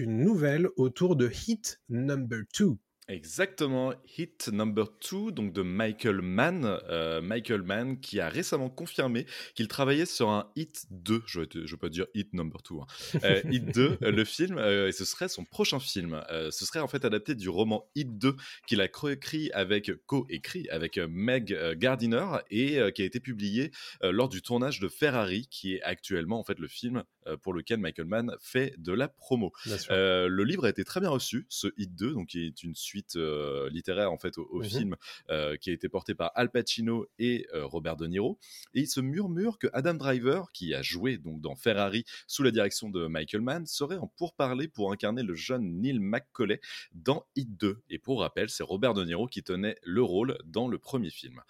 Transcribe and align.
une 0.00 0.24
nouvelle 0.24 0.68
autour 0.76 1.14
de 1.14 1.30
Hit 1.30 1.80
Number 1.90 2.40
2. 2.58 2.78
Exactement, 3.10 3.92
Hit 4.16 4.50
Number 4.52 4.86
2, 5.10 5.32
donc 5.32 5.52
de 5.52 5.62
Michael 5.62 6.22
Mann. 6.22 6.64
Euh, 6.88 7.20
Michael 7.20 7.62
Mann 7.62 7.98
qui 7.98 8.20
a 8.20 8.28
récemment 8.28 8.70
confirmé 8.70 9.26
qu'il 9.56 9.66
travaillait 9.66 10.06
sur 10.06 10.28
un 10.28 10.48
Hit 10.54 10.86
2, 10.90 11.22
je 11.26 11.40
ne 11.40 11.68
veux 11.68 11.76
pas 11.76 11.88
dire 11.88 12.06
Hit 12.14 12.32
Number 12.34 12.60
2, 12.70 12.76
hein. 12.76 12.86
euh, 13.24 13.42
Hit 13.50 13.74
2, 13.74 13.98
euh, 14.02 14.12
le 14.12 14.24
film, 14.24 14.60
et 14.60 14.92
ce 14.92 15.04
serait 15.04 15.28
son 15.28 15.44
prochain 15.44 15.80
film. 15.80 16.22
ce 16.30 16.64
serait 16.64 16.78
en 16.78 16.86
fait 16.86 17.04
adapté 17.04 17.34
du 17.34 17.48
roman 17.48 17.90
Hit 17.96 18.16
2 18.16 18.36
qu'il 18.68 18.80
a 18.80 18.86
coécrit 18.86 19.50
avec, 19.54 19.90
co-écrit 20.06 20.68
avec 20.68 20.96
Meg 20.98 21.58
Gardiner 21.78 22.26
et 22.50 22.78
qui 22.92 23.02
a 23.02 23.04
été 23.04 23.18
publié 23.18 23.72
lors 24.02 24.28
du 24.28 24.40
tournage 24.40 24.78
de 24.78 24.86
Ferrari, 24.86 25.48
qui 25.50 25.74
est 25.74 25.82
actuellement 25.82 26.38
en 26.38 26.44
fait 26.44 26.60
le 26.60 26.68
film 26.68 27.02
pour 27.42 27.52
lequel 27.52 27.78
Michael 27.78 28.06
Mann 28.06 28.36
fait 28.40 28.74
de 28.78 28.92
la 28.92 29.08
promo. 29.08 29.52
le 29.90 30.42
livre 30.42 30.64
a 30.64 30.68
été 30.68 30.84
très 30.84 31.00
bien 31.00 31.10
reçu, 31.10 31.46
ce 31.48 31.68
Hit 31.76 31.94
2, 31.94 32.12
donc 32.14 32.28
qui 32.28 32.46
est 32.46 32.62
une 32.62 32.74
suite 32.74 33.16
euh, 33.16 33.68
littéraire 33.70 34.12
en 34.12 34.18
fait 34.18 34.38
au, 34.38 34.60
mmh 34.60 34.64
film 34.70 34.96
euh, 35.30 35.56
qui 35.56 35.70
a 35.70 35.72
été 35.72 35.88
porté 35.88 36.14
par 36.14 36.30
Al 36.36 36.50
Pacino 36.50 37.06
et 37.18 37.46
euh, 37.54 37.66
Robert 37.66 37.96
De 37.96 38.06
Niro. 38.06 38.38
Et 38.74 38.80
il 38.80 38.86
se 38.86 39.00
murmure 39.00 39.58
que 39.58 39.66
Adam 39.72 39.94
Driver, 39.94 40.52
qui 40.52 40.74
a 40.74 40.82
joué 40.82 41.18
donc 41.18 41.40
dans 41.40 41.56
Ferrari 41.56 42.04
sous 42.28 42.42
la 42.42 42.52
direction 42.52 42.88
de 42.88 43.06
Michael 43.08 43.40
Mann, 43.40 43.66
serait 43.66 43.96
en 43.96 44.06
pourparlers 44.06 44.68
pour 44.68 44.92
incarner 44.92 45.22
le 45.22 45.34
jeune 45.34 45.80
Neil 45.80 45.98
McCauley 45.98 46.60
dans 46.92 47.26
Hit 47.34 47.56
2. 47.56 47.82
Et 47.90 47.98
pour 47.98 48.20
rappel, 48.20 48.48
c'est 48.48 48.62
Robert 48.62 48.94
De 48.94 49.04
Niro 49.04 49.26
qui 49.26 49.42
tenait 49.42 49.76
le 49.82 50.02
rôle 50.02 50.38
dans 50.44 50.68
le 50.68 50.78
premier 50.78 51.10
film. 51.10 51.40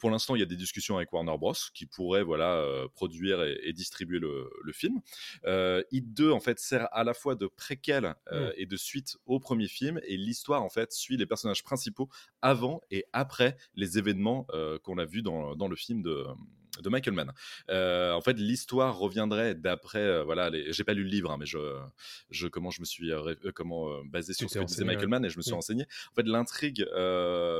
pour 0.00 0.10
l'instant, 0.10 0.34
il 0.34 0.40
y 0.40 0.42
a 0.42 0.46
des 0.46 0.56
discussions 0.56 0.96
avec 0.96 1.12
Warner 1.12 1.36
Bros 1.38 1.54
qui 1.74 1.86
pourraient 1.86 2.24
voilà 2.24 2.64
produire 2.94 3.42
et, 3.42 3.72
distribuer 3.72 4.18
le, 4.18 4.50
film. 4.72 4.99
Hit 5.90 6.14
2 6.14 6.30
en 6.30 6.40
fait 6.40 6.58
sert 6.58 6.88
à 6.92 7.04
la 7.04 7.14
fois 7.14 7.34
de 7.34 7.46
préquel 7.46 8.14
mmh. 8.30 8.36
et 8.56 8.66
de 8.66 8.76
suite 8.76 9.16
au 9.26 9.40
premier 9.40 9.68
film 9.68 10.00
et 10.04 10.16
l'histoire 10.16 10.62
en 10.62 10.68
fait 10.68 10.92
suit 10.92 11.16
les 11.16 11.26
personnages 11.26 11.64
principaux 11.64 12.08
avant 12.42 12.80
et 12.90 13.04
après 13.12 13.56
les 13.74 13.98
événements 13.98 14.46
euh, 14.52 14.78
qu'on 14.78 14.98
a 14.98 15.04
vus 15.04 15.22
dans, 15.22 15.56
dans, 15.56 15.68
le 15.68 15.76
film 15.76 16.02
de, 16.02 16.26
de 16.78 16.88
Michael 16.88 17.14
Mann. 17.14 17.32
Euh, 17.68 18.12
en 18.12 18.20
fait, 18.20 18.34
l'histoire 18.34 18.96
reviendrait 18.98 19.54
d'après, 19.54 20.00
euh, 20.00 20.24
voilà, 20.24 20.50
j'ai 20.70 20.84
pas 20.84 20.94
lu 20.94 21.02
le 21.02 21.08
livre, 21.08 21.30
hein, 21.30 21.36
mais 21.38 21.46
je, 21.46 21.58
je, 22.30 22.46
comment 22.46 22.70
je 22.70 22.80
me 22.80 22.84
suis 22.84 23.12
euh, 23.12 23.34
comment 23.54 24.02
basé 24.04 24.32
sur 24.32 24.48
ce 24.48 24.58
que 24.58 24.64
disait 24.64 24.84
Michael 24.84 25.08
Mann 25.08 25.24
et 25.24 25.30
je 25.30 25.36
me 25.36 25.42
suis 25.42 25.52
renseigné. 25.52 25.84
En 26.12 26.14
fait, 26.14 26.26
l'intrigue 26.26 26.86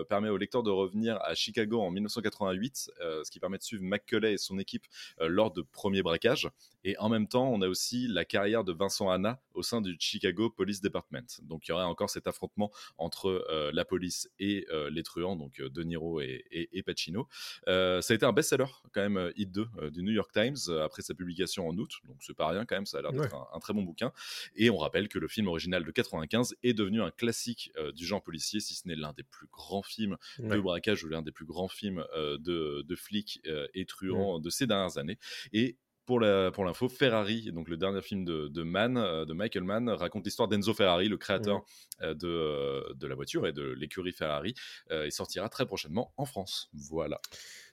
permet 0.08 0.28
au 0.28 0.36
lecteur 0.36 0.62
de 0.62 0.70
revenir 0.70 1.19
à 1.22 1.34
Chicago 1.34 1.81
en 1.81 1.91
1988, 1.91 2.91
ce 3.25 3.31
qui 3.31 3.41
permet 3.41 3.58
de 3.58 3.62
suivre 3.62 3.83
McCulley 3.83 4.34
et 4.34 4.38
son 4.38 4.58
équipe 4.58 4.86
lors 5.20 5.53
de 5.53 5.62
premiers 5.62 6.03
braquages. 6.03 6.48
Et 6.83 6.97
en 6.98 7.08
même 7.08 7.28
temps, 7.28 7.50
on 7.53 7.61
a 7.61 7.69
aussi 7.69 8.06
la 8.08 8.25
carrière 8.25 8.64
de 8.64 8.72
Vincent 8.72 9.11
Hanna 9.11 9.41
au 9.53 9.62
sein 9.62 9.83
du 9.83 9.97
Chicago 9.98 10.48
Police 10.48 10.81
Department. 10.81 11.41
Donc, 11.42 11.69
il 11.69 11.70
y 11.70 11.72
aurait 11.72 11.84
encore 11.84 12.08
cet 12.08 12.27
affrontement 12.27 12.70
entre 12.97 13.44
la 13.72 13.84
police 13.84 14.31
et 14.38 14.66
les 14.91 15.03
truands, 15.03 15.36
donc 15.36 15.61
De 15.61 15.83
Niro 15.83 16.20
et, 16.20 16.44
et 16.50 16.83
Pacino. 16.83 17.28
ça 17.66 17.98
a 17.98 18.14
été 18.14 18.25
un 18.25 18.32
best-seller 18.32 18.66
quand 18.93 19.00
même 19.00 19.16
euh, 19.16 19.33
Hit 19.37 19.53
2 19.53 19.66
euh, 19.78 19.91
du 19.91 20.03
New 20.03 20.12
York 20.12 20.31
Times 20.33 20.56
euh, 20.69 20.84
après 20.84 21.03
sa 21.03 21.15
publication 21.15 21.69
en 21.69 21.77
août, 21.77 21.93
donc 22.05 22.16
c'est 22.21 22.37
pas 22.37 22.49
rien 22.49 22.65
quand 22.65 22.77
même, 22.77 22.87
ça 22.87 22.99
a 22.99 23.03
l'air 23.03 23.12
d'être 23.12 23.34
un, 23.34 23.59
très 23.59 23.72
bon 23.72 23.83
bouquin. 23.83 24.12
Et 24.56 24.71
on 24.71 24.77
rappelle 24.77 25.09
que 25.09 25.19
le 25.19 25.28
film 25.28 25.49
original 25.49 25.84
de 25.84 25.91
95 25.91 26.56
est 26.62 26.75
devenu 26.75 27.03
un 27.03 27.11
classique 27.11 27.72
du 27.94 28.06
genre 28.06 28.22
policier, 28.22 28.61
si 28.61 28.75
ce 28.75 28.88
n'est 28.88 28.97
l'un 28.97 29.12
des 29.12 29.22
plus 29.22 29.47
grands 29.53 29.83
films 29.83 30.16
de 30.38 30.59
braquage 30.61 31.05
ou 31.05 31.09
l'un 31.09 31.22
des 31.22 31.33
plus 31.33 31.44
grands 31.44 31.69
films 31.69 32.05
de, 32.15 32.83
de, 32.83 32.97
flics 32.97 33.41
et 33.75 33.84
truands 33.84 34.38
de 34.38 34.50
ces 34.50 34.66
dernières 34.66 34.99
années. 34.99 35.19
Et 35.53 35.77
pour 36.06 36.21
l'info, 36.21 36.88
Ferrari, 36.88 37.53
donc 37.53 37.69
le 37.69 37.77
dernier 37.77 38.03
film 38.03 38.25
de, 38.25 38.49
de 38.49 38.62
Mann, 38.62 38.94
de 38.94 39.32
Michael 39.32 39.65
Mann, 39.65 39.88
raconte 39.91 40.25
l'histoire 40.25 40.49
d'Enzo 40.49 40.75
Ferrari, 40.75 41.09
le 41.09 41.19
créateur 41.19 41.65
de, 42.00 42.94
de, 42.94 43.06
la 43.06 43.15
voiture 43.15 43.47
et 43.47 43.53
de 43.53 43.62
l'écurie 43.62 44.12
Ferrari, 44.12 44.55
et 44.91 45.11
sortira 45.11 45.49
très 45.49 45.67
prochainement 45.67 46.12
en 46.17 46.25
France. 46.25 46.71
Voilà. 46.72 47.21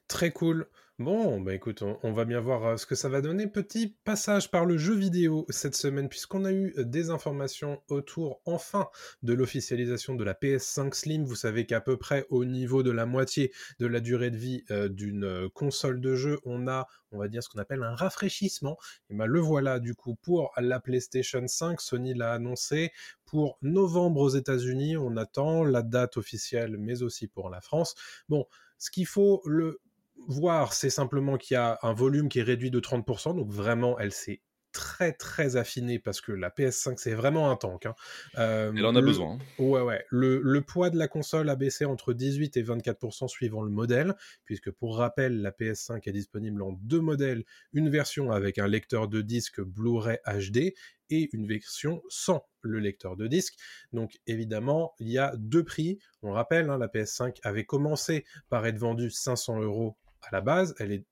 Très 0.08 0.32
cool. 0.32 0.68
Bon, 1.00 1.40
bah 1.40 1.53
écoute, 1.53 1.84
on, 2.02 2.12
va 2.12 2.25
bien 2.25 2.40
voir 2.40 2.66
euh, 2.66 2.78
ce 2.78 2.88
que 2.88 2.96
ça 2.96 3.08
va 3.08 3.22
donner. 3.22 3.46
Petit 3.46 3.96
passage 4.03 4.50
par 4.50 4.66
le 4.66 4.80
jeu 4.80 4.96
vidéo 4.96 5.46
cette 5.47 5.75
semaine, 5.75 6.09
puisqu'on 6.09 6.44
a 6.44 6.52
eu 6.52 6.74
euh, 6.75 6.84
des 6.85 7.12
informations 7.12 7.84
autour, 7.88 8.41
enfin, 8.46 8.88
de 9.22 9.34
l'officialisation 9.34 10.16
de 10.16 10.24
la 10.24 10.34
PS5 10.34 10.96
Slim. 10.96 11.24
Vous 11.24 11.35
savez 11.35 11.68
qu'à 11.68 11.81
peu 11.81 11.97
près 11.97 12.25
au 12.31 12.46
niveau 12.46 12.81
de 12.81 12.90
la 12.90 13.06
moitié 13.06 13.53
de 13.78 13.85
la 13.85 14.00
durée 14.00 14.31
de 14.31 14.38
vie 14.38 14.63
euh, 14.72 14.90
d'une 14.90 15.47
console 15.53 16.02
de 16.02 16.16
jeu, 16.16 16.40
on 16.46 16.68
a, 16.68 16.88
on 17.12 17.19
va 17.19 17.28
dire, 17.28 17.44
ce 17.44 17.50
qu'on 17.50 17.59
appelle 17.59 17.84
un 17.84 17.94
rafraîchissement. 17.94 18.79
Et 19.12 19.14
ben 19.14 19.28
le 19.28 19.40
voilà, 19.40 19.79
du 19.79 19.94
coup, 19.94 20.16
pour 20.16 20.52
la 20.58 20.79
PlayStation 20.79 21.47
5, 21.47 21.79
Sony 21.79 22.16
l'a 22.16 22.34
annoncé. 22.34 22.91
Pour 23.24 23.59
novembre 23.62 24.22
aux 24.22 24.29
États-Unis, 24.29 24.97
on 24.97 25.16
attend 25.16 25.64
la 25.64 25.84
date 25.84 26.18
officielle, 26.18 26.78
mais 26.79 27.03
aussi 27.03 27.28
pour 27.28 27.52
la 27.52 27.62
France. 27.62 27.94
Bon, 28.29 28.47
ce 28.79 28.90
qu'il 28.90 29.06
faut 29.06 29.44
le 29.46 29.79
voir, 30.28 30.73
c'est 30.73 30.89
simplement 30.89 31.38
qu'il 31.38 31.55
y 31.55 31.57
a 31.57 31.79
un 31.81 31.94
volume 31.94 32.29
qui 32.29 32.39
est 32.39 32.44
réduit 32.44 32.72
de 32.72 32.79
30%, 32.79 33.35
donc 33.35 33.50
vraiment, 33.50 33.97
elle 34.00 34.11
s'est 34.11 34.41
très 34.78 35.11
très 35.11 35.55
affinée 35.55 35.97
parce 35.97 36.22
que 36.22 36.31
la 36.31 36.50
PS5 36.50 36.97
c'est 36.97 37.16
vraiment 37.16 37.50
un 37.50 37.55
tank. 37.55 37.88
Hein. 37.88 37.95
Euh, 38.38 38.72
elle 38.75 38.85
en 38.85 38.95
a 38.95 39.01
besoin. 39.01 39.33
Hein. 39.33 39.39
Ouais 39.57 39.81
ouais. 39.81 40.05
Le, 40.11 40.59
poids 40.61 40.91
de 40.91 40.97
la 40.97 41.07
console 41.07 41.50
a 41.50 41.55
baissé 41.55 41.83
entre 41.85 42.13
18 42.13 42.57
et 42.57 42.63
24% 42.63 43.28
suivant 43.28 43.63
le 43.63 43.72
modèle, 43.72 44.13
puisque 44.45 44.69
pour 44.69 44.97
rappel 44.97 45.41
la 45.41 45.50
PS5 45.50 46.07
est 46.07 46.11
disponible 46.11 46.61
en 46.61 46.73
deux 46.73 47.01
modèles, 47.01 47.44
une 47.73 47.89
version 47.89 48.31
avec 48.31 48.59
un 48.59 48.67
lecteur 48.67 49.07
de 49.07 49.22
disque 49.22 49.61
Blu-ray 49.61 50.19
HD 50.28 50.73
et 51.09 51.29
une 51.34 51.47
version 51.47 52.03
sans 52.09 52.45
le 52.61 52.79
lecteur 52.79 53.16
de 53.16 53.25
disque. 53.25 53.55
Donc 53.94 54.19
évidemment, 54.28 54.94
il 54.99 55.09
y 55.09 55.17
a 55.17 55.34
deux 55.38 55.63
prix. 55.63 55.97
On 56.22 56.34
rappelle, 56.34 56.69
hein, 56.69 56.78
la 56.78 56.88
PS5 56.88 57.38
avait 57.41 57.66
commencé 57.66 58.25
par 58.49 58.66
être 58.67 58.78
vendue 58.78 59.09
500 59.09 59.61
euros 59.61 59.97
à 60.28 60.36
la 60.36 60.42
base, 60.42 60.76
elle 60.80 60.92
est 60.92 61.06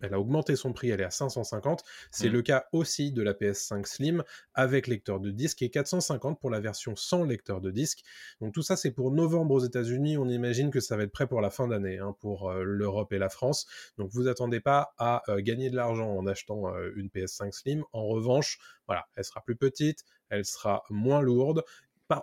elle 0.00 0.14
a 0.14 0.20
augmenté 0.20 0.56
son 0.56 0.72
prix, 0.72 0.90
elle 0.90 1.00
est 1.00 1.04
à 1.04 1.10
550. 1.10 1.84
C'est 2.10 2.28
mm. 2.28 2.32
le 2.32 2.42
cas 2.42 2.64
aussi 2.72 3.12
de 3.12 3.22
la 3.22 3.32
PS5 3.32 3.86
Slim 3.86 4.24
avec 4.54 4.86
lecteur 4.86 5.20
de 5.20 5.30
disque 5.30 5.62
et 5.62 5.70
450 5.70 6.40
pour 6.40 6.50
la 6.50 6.60
version 6.60 6.96
sans 6.96 7.24
lecteur 7.24 7.60
de 7.60 7.70
disque. 7.70 8.00
Donc 8.40 8.54
tout 8.54 8.62
ça 8.62 8.76
c'est 8.76 8.90
pour 8.90 9.10
novembre 9.12 9.54
aux 9.54 9.60
États-Unis. 9.60 10.16
On 10.16 10.28
imagine 10.28 10.70
que 10.70 10.80
ça 10.80 10.96
va 10.96 11.04
être 11.04 11.12
prêt 11.12 11.26
pour 11.26 11.40
la 11.40 11.50
fin 11.50 11.68
d'année 11.68 11.98
hein, 11.98 12.14
pour 12.20 12.50
euh, 12.50 12.62
l'Europe 12.64 13.12
et 13.12 13.18
la 13.18 13.28
France. 13.28 13.66
Donc 13.98 14.10
vous 14.12 14.28
attendez 14.28 14.60
pas 14.60 14.94
à 14.98 15.22
euh, 15.28 15.40
gagner 15.40 15.70
de 15.70 15.76
l'argent 15.76 16.10
en 16.10 16.26
achetant 16.26 16.74
euh, 16.74 16.90
une 16.96 17.08
PS5 17.08 17.52
Slim. 17.52 17.84
En 17.92 18.06
revanche, 18.06 18.58
voilà, 18.86 19.06
elle 19.16 19.24
sera 19.24 19.42
plus 19.42 19.56
petite, 19.56 20.04
elle 20.30 20.44
sera 20.44 20.82
moins 20.88 21.20
lourde 21.20 21.62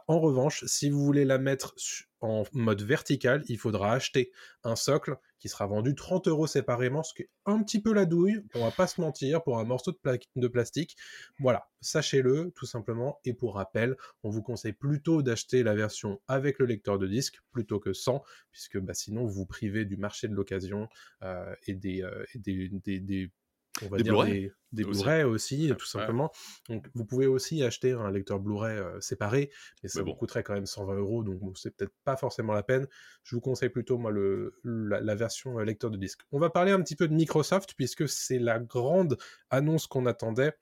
en 0.08 0.20
revanche, 0.20 0.64
si 0.66 0.90
vous 0.90 1.04
voulez 1.04 1.26
la 1.26 1.38
mettre 1.38 1.74
en 2.20 2.44
mode 2.54 2.82
vertical, 2.82 3.44
il 3.48 3.58
faudra 3.58 3.94
acheter 3.94 4.32
un 4.64 4.76
socle 4.76 5.18
qui 5.40 5.50
sera 5.50 5.68
vendu 5.68 5.94
30 5.96 6.28
euros 6.28 6.48
séparément, 6.48 7.04
ce 7.04 7.14
qui 7.14 7.24
est 7.24 7.30
un 7.46 7.62
petit 7.62 7.82
peu 7.82 7.94
la 7.94 8.06
douille, 8.06 8.42
on 8.56 8.62
va 8.62 8.72
pas 8.72 8.88
se 8.88 9.00
mentir, 9.00 9.44
pour 9.44 9.60
un 9.60 9.64
morceau 9.64 9.92
de, 10.36 10.48
plastique. 10.48 10.98
Voilà, 11.40 11.70
sachez-le 11.80 12.52
tout 12.56 12.66
simplement. 12.66 13.20
Et 13.24 13.34
pour 13.34 13.56
rappel, 13.56 13.96
on 14.24 14.30
vous 14.30 14.42
conseille 14.42 14.74
plutôt 14.74 15.22
d'acheter 15.22 15.64
la 15.64 15.76
version 15.76 16.20
avec 16.28 16.60
le 16.60 16.66
lecteur 16.66 16.98
de 16.98 17.08
disque 17.08 17.40
plutôt 17.52 17.80
que 17.80 17.94
sans, 17.94 18.24
puisque 18.52 18.80
bah, 18.80 18.94
sinon 18.94 19.26
vous 19.26 19.34
vous 19.34 19.46
privez 19.46 19.86
du 19.86 19.98
marché 19.98 20.28
de 20.28 20.34
l'occasion 20.34 20.90
euh, 21.22 21.54
et, 21.68 21.76
des, 21.76 22.02
euh, 22.02 22.26
des 22.36 23.32
on 23.84 23.90
va 23.90 23.98
des 23.98 24.04
dire 24.04 24.24
des, 24.24 24.52
des 24.72 24.84
Blu-ray 24.84 25.24
aussi, 25.24 25.72
tout 25.78 25.86
simplement. 25.86 26.32
Donc, 26.70 26.88
vous 26.94 27.06
pouvez 27.06 27.28
aussi 27.28 27.64
acheter 27.64 27.92
un 27.92 28.12
lecteur 28.12 28.40
Blu-ray 28.40 28.78
euh, 28.78 29.00
séparé, 29.02 29.52
mais 29.82 29.90
ça 29.90 30.04
vous 30.04 30.14
coûterait 30.14 30.44
quand 30.44 30.54
même 30.54 30.66
120 30.66 30.96
euros, 30.96 31.24
donc 31.24 31.58
c'est 31.58 31.76
peut-être 31.76 31.94
pas 32.04 32.18
forcément 32.18 32.54
la 32.54 32.64
peine. 32.64 32.88
Je 33.24 33.36
vous 33.36 33.42
conseille 33.42 33.70
plutôt, 33.70 33.98
moi, 33.98 34.12
le, 34.12 34.60
la, 34.64 35.16
version 35.16 35.60
euh, 35.60 35.64
lecteur 35.64 35.92
de 35.92 35.98
disque. 35.98 36.22
On 36.32 36.40
va 36.40 36.50
parler 36.50 36.72
un 36.72 36.82
petit 36.82 36.96
peu 36.96 37.08
de 37.08 37.14
Microsoft, 37.14 37.74
puisque 37.76 38.08
c'est 38.08 38.40
la 38.40 38.60
grande 38.60 39.18
annonce 39.50 39.88
qu'on 39.88 40.06
attendait. 40.06 40.54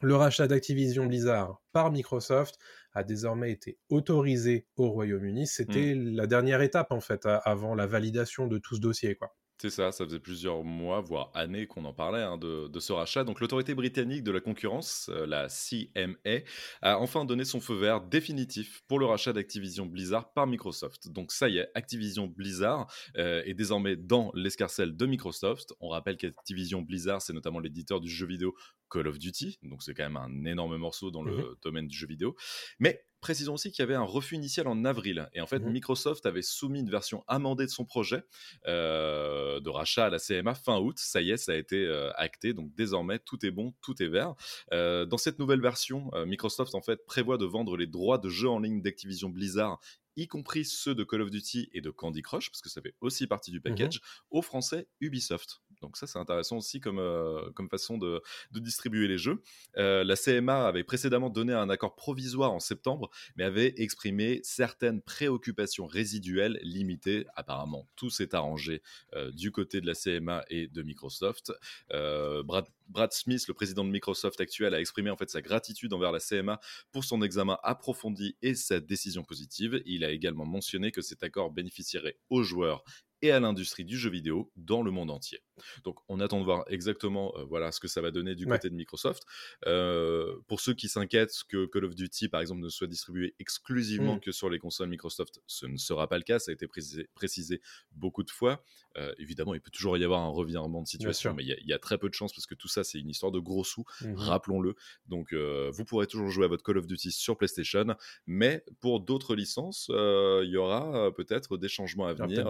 Le 0.00 0.14
rachat 0.14 0.46
d'Activision 0.46 1.06
Blizzard 1.06 1.60
par 1.72 1.90
Microsoft 1.90 2.56
a 2.92 3.02
désormais 3.02 3.50
été 3.50 3.78
autorisé 3.88 4.68
au 4.76 4.90
Royaume-Uni. 4.90 5.48
C'était 5.48 5.94
mmh. 5.96 6.14
la 6.14 6.26
dernière 6.28 6.62
étape, 6.62 6.92
en 6.92 7.00
fait, 7.00 7.26
avant 7.26 7.74
la 7.74 7.86
validation 7.86 8.46
de 8.46 8.58
tout 8.58 8.76
ce 8.76 8.80
dossier, 8.80 9.16
quoi. 9.16 9.34
C'est 9.60 9.70
ça, 9.70 9.90
ça 9.90 10.04
faisait 10.04 10.20
plusieurs 10.20 10.62
mois, 10.62 11.00
voire 11.00 11.32
années 11.34 11.66
qu'on 11.66 11.84
en 11.84 11.92
parlait 11.92 12.22
hein, 12.22 12.38
de, 12.38 12.78
ce 12.78 12.92
rachat. 12.92 13.24
Donc 13.24 13.40
l'autorité 13.40 13.74
britannique 13.74 14.22
de 14.22 14.30
la 14.30 14.38
concurrence, 14.38 15.10
euh, 15.12 15.26
la 15.26 15.48
CMA, 15.48 16.44
a 16.80 17.00
enfin 17.00 17.24
donné 17.24 17.44
son 17.44 17.60
feu 17.60 17.74
vert 17.74 18.00
définitif 18.00 18.82
pour 18.86 19.00
le 19.00 19.06
rachat 19.06 19.32
d'Activision 19.32 19.84
Blizzard 19.84 20.32
par 20.32 20.46
Microsoft. 20.46 21.08
Donc 21.08 21.32
ça 21.32 21.48
y 21.48 21.58
est, 21.58 21.68
Activision 21.74 22.28
Blizzard 22.28 22.86
euh, 23.16 23.42
est 23.44 23.54
désormais 23.54 23.96
dans 23.96 24.30
l'escarcelle 24.34 24.96
de 24.96 25.06
Microsoft. 25.06 25.74
On 25.80 25.88
rappelle 25.88 26.16
qu'Activision 26.16 26.80
Blizzard, 26.80 27.20
c'est 27.20 27.32
notamment 27.32 27.58
l'éditeur 27.58 28.00
du 28.00 28.08
jeu 28.08 28.26
vidéo 28.26 28.54
Call 28.90 29.08
of 29.08 29.18
Duty, 29.18 29.58
donc 29.64 29.82
c'est 29.82 29.92
quand 29.92 30.04
même 30.04 30.16
un 30.16 30.44
énorme 30.44 30.76
morceau 30.76 31.10
dans 31.10 31.22
le 31.22 31.36
mmh 31.36 31.56
domaine 31.62 31.88
du 31.88 31.96
jeu 31.96 32.06
vidéo. 32.06 32.36
Mais 32.78 33.04
Précisons 33.20 33.54
aussi 33.54 33.70
qu'il 33.70 33.82
y 33.82 33.84
avait 33.84 33.94
un 33.94 34.02
refus 34.02 34.36
initial 34.36 34.68
en 34.68 34.84
avril. 34.84 35.28
Et 35.34 35.40
en 35.40 35.46
fait, 35.46 35.58
mmh 35.58 35.70
Microsoft 35.70 36.26
avait 36.26 36.42
soumis 36.42 36.80
une 36.80 36.90
version 36.90 37.24
amendée 37.26 37.66
de 37.66 37.70
son 37.70 37.84
projet 37.84 38.22
euh, 38.66 39.60
de 39.60 39.68
rachat 39.68 40.06
à 40.06 40.10
la 40.10 40.18
CMA 40.18 40.54
fin 40.54 40.78
août. 40.78 40.98
Ça 40.98 41.20
y 41.20 41.30
est, 41.30 41.36
ça 41.36 41.52
a 41.52 41.56
été 41.56 41.84
euh, 41.84 42.10
acté. 42.14 42.52
Donc 42.52 42.74
désormais, 42.74 43.18
tout 43.18 43.44
est 43.44 43.50
bon, 43.50 43.74
tout 43.80 44.00
est 44.02 44.08
vert. 44.08 44.34
Euh, 44.72 45.04
dans 45.04 45.18
cette 45.18 45.38
nouvelle 45.38 45.60
version, 45.60 46.10
Microsoft 46.26 46.74
en 46.74 46.82
fait 46.82 47.04
prévoit 47.06 47.38
de 47.38 47.44
vendre 47.44 47.76
les 47.76 47.86
droits 47.86 48.18
de 48.18 48.28
jeux 48.28 48.48
en 48.48 48.60
ligne 48.60 48.82
d'Activision 48.82 49.28
Blizzard 49.28 49.80
y 50.16 50.26
compris 50.26 50.64
ceux 50.64 50.96
de 50.96 51.04
Call 51.04 51.22
of 51.22 51.30
Duty 51.30 51.70
et 51.72 51.80
de 51.80 51.90
Candy 51.90 52.22
Crush, 52.22 52.50
parce 52.50 52.60
que 52.60 52.68
ça 52.68 52.82
fait 52.82 52.94
aussi 53.00 53.28
partie 53.28 53.52
du 53.52 53.58
mmh 53.58 53.62
package, 53.62 54.00
aux 54.30 54.42
Français 54.42 54.88
Ubisoft. 55.00 55.62
Donc 55.82 55.96
ça, 55.96 56.06
c'est 56.06 56.18
intéressant 56.18 56.56
aussi 56.56 56.80
comme, 56.80 56.98
euh, 56.98 57.50
façon 57.70 57.98
de, 57.98 58.22
distribuer 58.52 59.08
les 59.08 59.18
jeux. 59.18 59.42
Euh, 59.76 60.04
la 60.04 60.16
CMA 60.16 60.66
avait 60.66 60.84
précédemment 60.84 61.30
donné 61.30 61.52
un 61.52 61.68
accord 61.68 61.94
provisoire 61.94 62.52
en 62.52 62.60
septembre, 62.60 63.10
mais 63.36 63.44
avait 63.44 63.74
exprimé 63.76 64.40
certaines 64.42 65.02
préoccupations 65.02 65.86
résiduelles 65.86 66.58
limitées. 66.62 67.26
Apparemment, 67.36 67.86
tout 67.96 68.10
s'est 68.10 68.34
arrangé 68.34 68.82
euh, 69.14 69.30
du 69.32 69.52
côté 69.52 69.80
de 69.80 69.86
la 69.86 69.94
CMA 69.94 70.44
et 70.48 70.66
de 70.68 70.82
Microsoft. 70.82 71.52
Brad, 71.90 72.66
Brad, 72.88 73.12
Smith, 73.12 73.46
le 73.48 73.54
président 73.54 73.84
de 73.84 73.90
Microsoft 73.90 74.40
actuel, 74.40 74.74
a 74.74 74.80
exprimé 74.80 75.10
en 75.10 75.16
fait 75.16 75.28
sa 75.28 75.42
gratitude 75.42 75.92
envers 75.92 76.12
la 76.12 76.20
CMA 76.20 76.58
pour 76.90 77.04
son 77.04 77.22
examen 77.22 77.58
approfondi 77.62 78.36
et 78.40 78.54
sa 78.54 78.80
décision 78.80 79.22
positive. 79.22 79.82
Il 79.84 80.04
a 80.04 80.10
également 80.10 80.46
mentionné 80.46 80.90
que 80.90 81.02
cet 81.02 81.22
accord 81.22 81.50
bénéficierait 81.50 82.16
aux 82.30 82.42
joueurs 82.42 82.84
et 83.22 83.30
à 83.30 83.40
l'industrie 83.40 83.84
du 83.84 83.96
jeu 83.98 84.10
vidéo 84.10 84.50
dans 84.56 84.82
le 84.82 84.90
monde 84.90 85.10
entier. 85.10 85.40
Donc 85.84 85.98
on 86.08 86.20
attend 86.20 86.40
de 86.40 86.44
voir 86.44 86.64
exactement 86.68 87.32
euh, 87.36 87.44
voilà 87.44 87.72
ce 87.72 87.80
que 87.80 87.88
ça 87.88 88.00
va 88.00 88.10
donner 88.10 88.34
du 88.34 88.46
côté 88.46 88.70
de 88.70 88.74
Microsoft. 88.74 89.24
Euh, 89.66 90.36
pour 90.46 90.60
ceux 90.60 90.74
qui 90.74 90.88
s'inquiètent 90.88 91.34
que 91.48 91.66
Call 91.66 91.84
of 91.84 91.94
Duty 91.94 92.28
par 92.28 92.40
exemple 92.40 92.60
ne 92.60 92.68
soit 92.68 92.86
distribué 92.86 93.34
exclusivement 93.38 94.16
mmh. 94.16 94.20
que 94.20 94.32
sur 94.32 94.50
les 94.50 94.58
consoles 94.58 94.88
Microsoft, 94.88 95.40
ce 95.46 95.66
ne 95.66 95.76
sera 95.76 96.08
pas 96.08 96.18
le 96.18 96.24
cas, 96.24 96.38
ça 96.38 96.50
a 96.50 96.54
été 96.54 96.66
précisé, 96.66 97.60
beaucoup 97.92 98.22
de 98.22 98.30
fois. 98.30 98.62
Euh, 98.96 99.12
évidemment, 99.18 99.54
il 99.54 99.60
peut 99.60 99.70
toujours 99.70 99.96
y 99.96 100.04
avoir 100.04 100.20
un 100.20 100.28
revirement 100.28 100.82
de 100.82 100.88
situation, 100.88 101.34
mais 101.34 101.44
il 101.44 101.66
y, 101.66 101.72
a 101.72 101.78
très 101.78 101.98
peu 101.98 102.08
de 102.08 102.14
chances 102.14 102.32
parce 102.32 102.46
que 102.46 102.54
tout 102.54 102.68
ça 102.68 102.82
c'est 102.82 102.98
une 102.98 103.10
histoire 103.10 103.30
de 103.30 103.38
gros 103.38 103.64
sous, 103.64 103.84
mmh 104.02 104.14
rappelons-le. 104.16 104.74
Donc 105.06 105.32
vous 105.34 105.84
pourrez 105.84 106.06
toujours 106.06 106.30
jouer 106.30 106.44
à 106.44 106.48
votre 106.48 106.64
Call 106.64 106.78
of 106.78 106.86
Duty 106.86 107.12
sur 107.12 107.36
PlayStation, 107.36 107.94
mais 108.26 108.64
pour 108.80 109.00
d'autres 109.00 109.34
licences, 109.34 109.86
il 109.90 110.50
y 110.50 110.56
aura 110.56 111.12
peut-être 111.12 111.56
des 111.56 111.68
changements 111.68 112.06
à 112.06 112.14
venir 112.14 112.46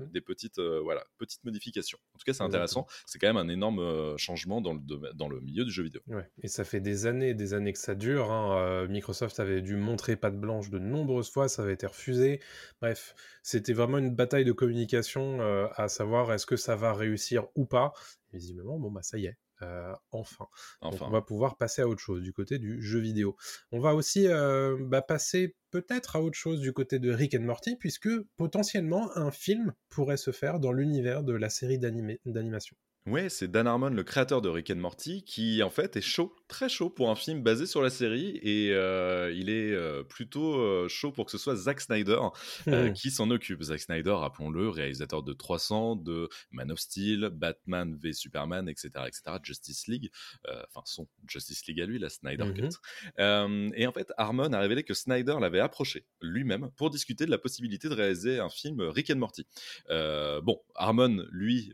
des 0.00 0.20
petites, 0.20 0.58
euh, 0.58 0.80
voilà, 0.80 1.04
petites 1.18 1.44
modifications. 1.44 1.98
En 2.14 2.18
tout 2.18 2.24
cas, 2.24 2.32
c'est 2.32 2.42
intéressant. 2.44 2.86
C'est 3.06 3.18
quand 3.18 3.26
même 3.26 3.36
un 3.36 3.48
énorme 3.48 3.80
euh, 3.80 4.16
changement 4.16 4.60
dans 4.60 4.74
le, 4.74 4.80
dans 5.14 5.28
le 5.28 5.40
milieu 5.40 5.64
du 5.64 5.70
jeu 5.70 5.82
vidéo. 5.82 6.02
Et 6.42 6.48
ça 6.48 6.64
fait 6.64 6.80
des 6.80 7.06
années 7.06 7.30
et 7.30 7.34
des 7.34 7.54
années 7.54 7.72
que 7.72 7.78
ça 7.78 7.94
dure. 7.94 8.30
Hein. 8.30 8.56
Euh, 8.58 8.88
Microsoft 8.88 9.40
avait 9.40 9.62
dû 9.62 9.76
montrer 9.76 10.16
patte 10.16 10.38
blanche 10.38 10.70
de 10.70 10.78
nombreuses 10.78 11.30
fois, 11.30 11.48
ça 11.48 11.62
avait 11.62 11.74
été 11.74 11.86
refusé. 11.86 12.40
Bref, 12.80 13.14
c'était 13.42 13.72
vraiment 13.72 13.98
une 13.98 14.14
bataille 14.14 14.44
de 14.44 14.52
communication 14.52 15.40
à 15.76 15.88
savoir 15.88 16.32
est-ce 16.32 16.46
que 16.46 16.56
ça 16.56 16.76
va 16.76 16.92
réussir 16.92 17.46
ou 17.54 17.66
pas. 17.66 17.92
Visiblement, 18.32 18.78
bon 18.78 18.90
bah 18.90 19.02
ça 19.02 19.16
y 19.16 19.26
est, 19.26 19.36
euh, 19.64 19.94
enfin. 20.12 20.46
on 20.82 21.10
va 21.10 21.22
pouvoir 21.22 21.56
passer 21.56 21.82
à 21.82 21.88
autre 21.88 22.00
chose 22.00 22.22
du 22.22 22.32
côté 22.32 22.58
du 22.58 22.82
jeu 22.82 22.98
vidéo. 22.98 23.36
On 23.72 23.80
va 23.80 23.94
aussi 23.94 24.26
euh, 24.28 24.76
bah, 24.80 25.02
passer 25.02 25.56
peut-être 25.70 26.16
à 26.16 26.22
autre 26.22 26.38
chose 26.38 26.60
du 26.60 26.72
côté 26.72 26.98
de 26.98 27.10
Rick 27.10 27.34
and 27.34 27.42
Morty, 27.42 27.76
puisque 27.76 28.08
potentiellement 28.36 29.10
un 29.16 29.30
film 29.30 29.72
pourrait 29.88 30.16
se 30.16 30.30
faire 30.30 30.60
dans 30.60 30.72
l'univers 30.72 31.24
de 31.24 31.32
la 31.32 31.48
série 31.48 31.78
d'animation. 31.78 32.76
Ouais, 33.06 33.28
c'est 33.28 33.48
Dan 33.48 33.66
Harmon, 33.66 33.90
le 33.90 34.02
créateur 34.02 34.40
de 34.40 34.48
Rick 34.48 34.70
and 34.70 34.76
Morty, 34.76 35.24
qui 35.24 35.62
en 35.62 35.68
fait 35.68 35.94
est 35.94 36.00
chaud, 36.00 36.34
très 36.48 36.70
chaud 36.70 36.88
pour 36.88 37.10
un 37.10 37.14
film 37.14 37.42
basé 37.42 37.66
sur 37.66 37.82
la 37.82 37.90
série, 37.90 38.40
et 38.42 38.72
euh, 38.72 39.30
il 39.30 39.50
est 39.50 39.72
euh, 39.72 40.02
plutôt 40.02 40.54
euh, 40.54 40.88
chaud 40.88 41.12
pour 41.12 41.26
que 41.26 41.30
ce 41.30 41.36
soit 41.36 41.54
Zack 41.54 41.82
Snyder 41.82 42.18
mmh. 42.66 42.94
qui 42.94 43.10
s'en 43.10 43.28
occupe. 43.28 43.62
Zack 43.62 43.80
Snyder, 43.80 44.12
rappelons-le, 44.12 44.70
réalisateur 44.70 45.22
de 45.22 45.34
300, 45.34 45.96
de 45.96 46.30
Man 46.50 46.72
of 46.72 46.78
Steel, 46.78 47.28
Batman 47.30 47.94
v 47.94 48.14
Superman, 48.14 48.70
etc., 48.70 48.88
etc., 49.06 49.36
Justice 49.42 49.86
League, 49.86 50.10
enfin 50.46 50.80
son 50.86 51.06
Justice 51.28 51.66
League 51.66 51.82
à 51.82 51.84
lui, 51.84 51.98
la 51.98 52.08
Snyder 52.08 52.46
mmh 52.46 52.54
Cut. 52.54 53.72
et 53.76 53.86
en 53.86 53.92
fait, 53.92 54.14
Harmon 54.16 54.50
a 54.50 54.60
révélé 54.60 54.82
que 54.82 54.94
Snyder 54.94 55.36
l'avait 55.42 55.60
approché 55.60 56.06
lui-même 56.22 56.70
pour 56.78 56.88
discuter 56.88 57.26
de 57.26 57.30
la 57.30 57.38
possibilité 57.38 57.90
de 57.90 57.94
réaliser 57.94 58.38
un 58.38 58.48
film 58.48 58.80
Rick 58.80 59.10
and 59.10 59.16
Morty. 59.16 59.46
bon, 59.90 60.58
Harmon, 60.74 61.22
lui, 61.30 61.70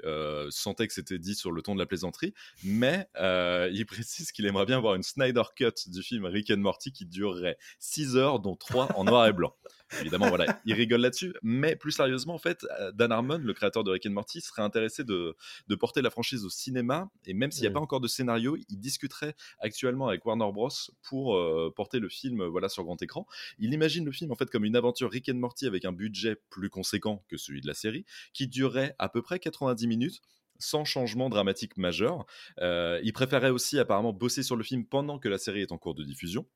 sentait 0.51 0.89
que 0.89 0.93
c'était 0.93 1.20
dit 1.21 1.35
sur 1.35 1.53
le 1.53 1.63
ton 1.63 1.75
de 1.75 1.81
la 1.81 1.87
plaisanterie, 1.87 2.35
mais 2.65 3.09
euh, 3.17 3.71
il 3.73 3.87
précise 3.87 4.33
qu'il 4.33 4.47
aimerait 4.47 4.67
bien 4.67 4.81
voir 4.81 4.95
une 4.95 5.03
Snyder 5.03 5.43
Cut 5.57 5.89
du 5.89 6.03
film 6.03 6.25
Rick 6.25 6.51
and 6.51 6.59
Morty 6.59 6.93
qui 6.93 7.07
durerait 7.07 7.59
6 7.79 8.17
heures, 8.17 8.41
dont 8.41 8.57
3 8.57 8.97
en 8.97 9.05
noir 9.05 9.27
et 9.27 9.33
blanc. 9.33 9.55
Évidemment, 10.01 10.29
voilà, 10.29 10.61
il 10.65 10.75
rigole 10.75 11.01
là-dessus, 11.01 11.35
mais 11.43 11.75
plus 11.75 11.93
sérieusement, 11.93 12.35
en 12.35 12.39
fait, 12.39 12.65
euh, 12.79 12.93
Dan 12.93 13.11
Harmon, 13.11 13.39
le 13.39 13.53
créateur 13.53 13.83
de 13.83 13.91
Rick 13.91 14.07
and 14.07 14.11
Morty, 14.11 14.41
serait 14.41 14.63
intéressé 14.63 15.05
de, 15.05 15.37
porter 15.79 16.03
la 16.03 16.11
franchise 16.11 16.45
au 16.45 16.51
cinéma, 16.51 17.11
et 17.27 17.35
même 17.35 17.51
s'il 17.51 17.63
n'y 17.63 17.69
a 17.69 17.73
pas 17.73 17.81
encore 17.81 18.01
de 18.01 18.09
scénario, 18.09 18.57
il 18.69 18.79
discuterait 18.79 19.35
actuellement 19.61 20.09
avec 20.09 20.25
Warner 20.25 20.51
Bros. 20.53 20.69
pour 21.03 21.37
euh, 21.37 21.73
porter 21.75 21.99
le 21.99 22.09
film 22.09 22.45
voilà, 22.45 22.69
sur 22.69 22.85
grand 22.85 23.01
écran. 23.03 23.27
Il 23.59 23.73
imagine 23.73 24.05
le 24.05 24.13
film 24.13 24.31
en 24.31 24.37
fait 24.37 24.51
comme 24.51 24.65
une 24.65 24.77
aventure 24.77 25.11
Rick 25.11 25.29
and 25.29 25.35
Morty 25.35 25.67
avec 25.67 25.85
un 25.85 25.93
budget 25.93 26.37
plus 26.51 26.71
conséquent 26.71 27.25
que 27.29 27.37
celui 27.37 27.61
de 27.61 27.67
la 27.67 27.75
série, 27.75 28.05
qui 28.33 28.47
durerait 28.47 28.95
à 28.99 29.09
peu 29.09 29.23
près 29.23 29.39
90 29.39 29.87
minutes 29.87 30.21
sans 30.61 30.85
changement 30.85 31.29
dramatique 31.29 31.77
majeur. 31.77 32.27
Euh, 32.61 33.01
il 33.03 33.13
préférait 33.13 33.51
aussi 33.51 33.79
apparemment 33.79 34.13
bosser 34.13 34.43
sur 34.43 34.57
le 34.57 34.63
film 34.63 34.85
pendant 34.85 35.19
que 35.19 35.29
la 35.29 35.39
série 35.39 35.63
est 35.63 35.73
en 35.73 35.79
cours 35.79 35.95
de 35.95 36.05
diffusion. 36.05 36.47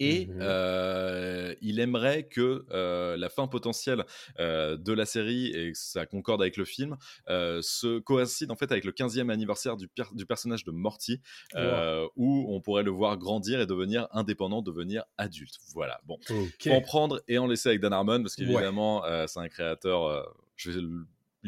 Et 0.00 0.26
mmh 0.26 0.38
euh, 0.42 1.54
il 1.60 1.80
aimerait 1.80 2.28
que 2.28 2.64
euh, 2.70 3.16
la 3.16 3.28
fin 3.28 3.48
potentielle 3.48 4.04
de 4.38 4.92
la 4.92 5.04
série, 5.04 5.48
et 5.48 5.72
que 5.72 5.78
ça 5.78 6.06
concorde 6.06 6.40
avec 6.40 6.56
le 6.56 6.64
film, 6.64 6.96
se 7.26 7.98
coïncide 7.98 8.52
en 8.52 8.54
fait 8.54 8.70
avec 8.70 8.84
le 8.84 8.92
15e 8.92 9.28
anniversaire 9.28 9.76
du, 9.76 9.90
du 10.12 10.24
personnage 10.24 10.62
de 10.62 10.70
Morty, 10.70 11.20
où 12.14 12.46
on 12.48 12.60
pourrait 12.60 12.84
le 12.84 12.92
voir 12.92 13.18
grandir 13.18 13.60
et 13.60 13.66
devenir 13.66 14.06
indépendant, 14.12 14.62
devenir 14.62 15.02
adulte. 15.16 15.58
Voilà, 15.74 16.00
bon. 16.04 16.20
en 16.70 16.80
prendre 16.80 17.20
et 17.26 17.38
en 17.38 17.48
laisser 17.48 17.70
avec 17.70 17.80
Dan 17.80 17.92
Harmon, 17.92 18.22
parce 18.22 18.36
qu'évidemment, 18.36 19.02
c'est 19.26 19.40
un 19.40 19.48
créateur, 19.48 20.32
je 20.54 20.70
vais 20.70 20.80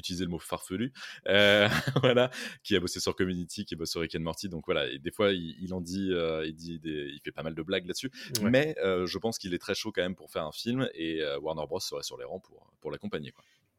utiliser 0.00 0.24
le 0.24 0.30
mot 0.30 0.38
farfelu, 0.38 0.92
euh, 1.28 1.68
voilà, 2.02 2.30
qui 2.62 2.76
a 2.76 2.80
bossé 2.80 3.00
sur 3.00 3.14
Community, 3.14 3.64
qui 3.64 3.76
bosse 3.76 3.90
sur 3.92 4.00
Rick 4.00 4.14
and 4.16 4.20
Morty. 4.20 4.48
Donc 4.48 4.64
voilà, 4.66 4.88
et 4.88 4.98
des 4.98 5.10
fois, 5.12 5.32
il, 5.32 5.72
en 5.72 5.80
dit, 5.80 6.10
euh, 6.12 6.44
il 6.46 6.54
dit, 6.54 6.80
il 6.82 7.20
fait 7.24 7.32
pas 7.32 7.42
mal 7.42 7.54
de 7.54 7.62
blagues 7.62 7.86
là-dessus. 7.86 8.10
Mais 8.42 8.74
euh, 8.82 9.06
je 9.06 9.18
pense 9.18 9.38
qu'il 9.38 9.54
est 9.54 9.58
très 9.58 9.74
chaud 9.74 9.92
quand 9.92 10.02
même 10.02 10.16
pour 10.16 10.30
faire 10.30 10.44
un 10.44 10.52
film 10.52 10.88
et 10.94 11.22
Warner 11.40 11.66
Bros 11.66 11.80
serait 11.80 12.02
sur 12.02 12.18
les 12.18 12.24
rangs 12.24 12.40
pour, 12.40 12.70
pour 12.80 12.90
l'accompagner. 12.90 13.32